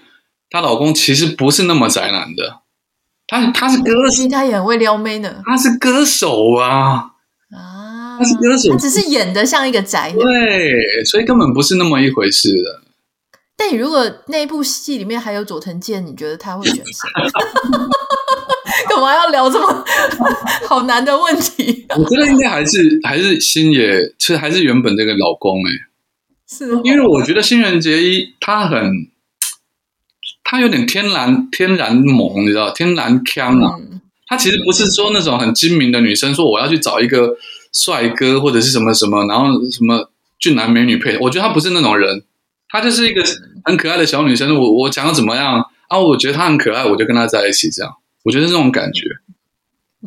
[0.49, 2.61] 她老公其实不是那么宅男的，
[3.27, 7.11] 他他是歌手，他也很会撩妹呢，他是歌手啊，
[7.51, 12.81] 啊，他是歌手，他只是演的像一个宅男，对，所以根本不是那么一回事的。
[13.57, 17.09] 但你如果那一部戏里面还有佐藤健，你觉得他会选谁？
[18.89, 19.85] 干嘛要聊这么
[20.67, 21.85] 好难的问题？
[21.97, 25.77] 我觉得应该还是还是星野，其实还是原本这个老公哎、欸，
[26.49, 29.07] 是、哦， 因为我觉得新垣结衣她很，
[30.43, 33.79] 她有点天然天然萌，你知道，天然腔啊。
[34.27, 37.35] 他、嗯、其实不是说那种很精明的女生，说我要去找一个
[37.73, 41.17] 帅哥或者是什么什么，然后什么俊男美女配。
[41.19, 42.23] 我觉得她不是那种人，
[42.69, 43.23] 她就是一个
[43.63, 44.55] 很可爱的小女生。
[44.55, 45.99] 我我想要怎么样啊？
[45.99, 47.69] 我觉得她很可爱，我就跟她在一起。
[47.69, 47.93] 这样，
[48.23, 49.07] 我觉得是这种感觉。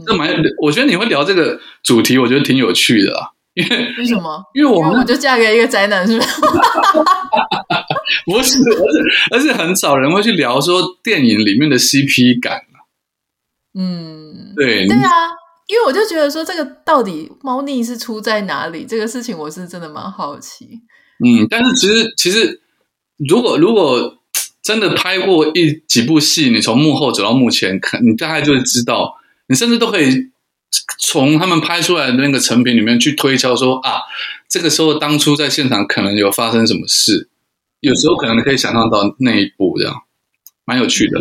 [0.07, 0.32] 这蛮，
[0.62, 3.30] 我觉得你会聊这个主题，我觉得挺有趣的啊。
[3.59, 4.41] 因为为什么？
[4.55, 6.29] 因为我们我就嫁给一个宅男，是不是？
[8.25, 9.03] 不是，而是
[9.33, 12.63] 而是很少人会去聊说电影里面的 CP 感。
[13.75, 15.11] 嗯，对对啊，
[15.67, 18.85] 因为我就觉得说，这个到底猫腻是出在哪里？
[18.85, 20.81] 这个事情我是真的蛮好奇。
[21.25, 22.61] 嗯，但是其实其实，
[23.29, 24.19] 如果如果
[24.63, 29.17] 真的拍过一几部戏，你从幕后走到幕前，可你大概就会知道，
[29.49, 30.31] 你甚至都可以
[30.99, 34.01] 从他们拍出来的那个成品里面去推敲说啊，
[34.49, 37.31] 这个时候当初在现场可能有发生什么事，
[37.81, 39.95] 有时候可能你可以想象到那一步，这样
[40.64, 41.19] 蛮有趣的。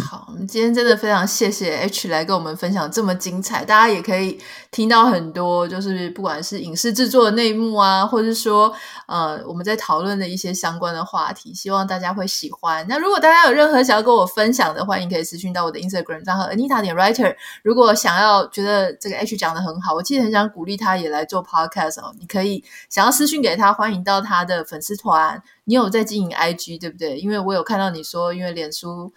[0.00, 4.40] 好，我们今天真的非常谢谢 H 来跟我们分享这么精彩，大家也可以
[4.72, 8.74] 听到很多，就是不管是影视制作的内幕啊，或者是说
[9.06, 12.84] 呃我们在讨论的一些相关的话题，希望大家会喜欢。
[12.88, 17.36] 那如果大家有任何想要跟我分享的，欢迎可以私讯到我的 Instagram 账号 Anita 点 Writer。
[17.62, 25.40] 如果想要觉得这个 H 讲得很好，我其实很想鼓励他也来做 Podcast 哦，你可以想要私讯给他，欢迎到他的粉丝团。
[25.66, 27.18] 你有在经营 IG 对不对？
[27.18, 29.12] 因为我有看到你说，因为脸书。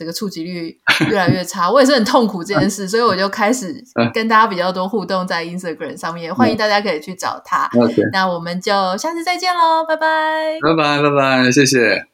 [0.00, 0.74] 这个触及率
[1.10, 3.84] 越来越差， 我也是很痛苦这件事，所以我就开始
[4.14, 7.68] 跟大家比较多互动在 Instagram 上面，欢迎大家可以去找他。
[8.10, 12.06] 那我们就下次再见喽，拜拜，拜拜，拜拜，谢谢。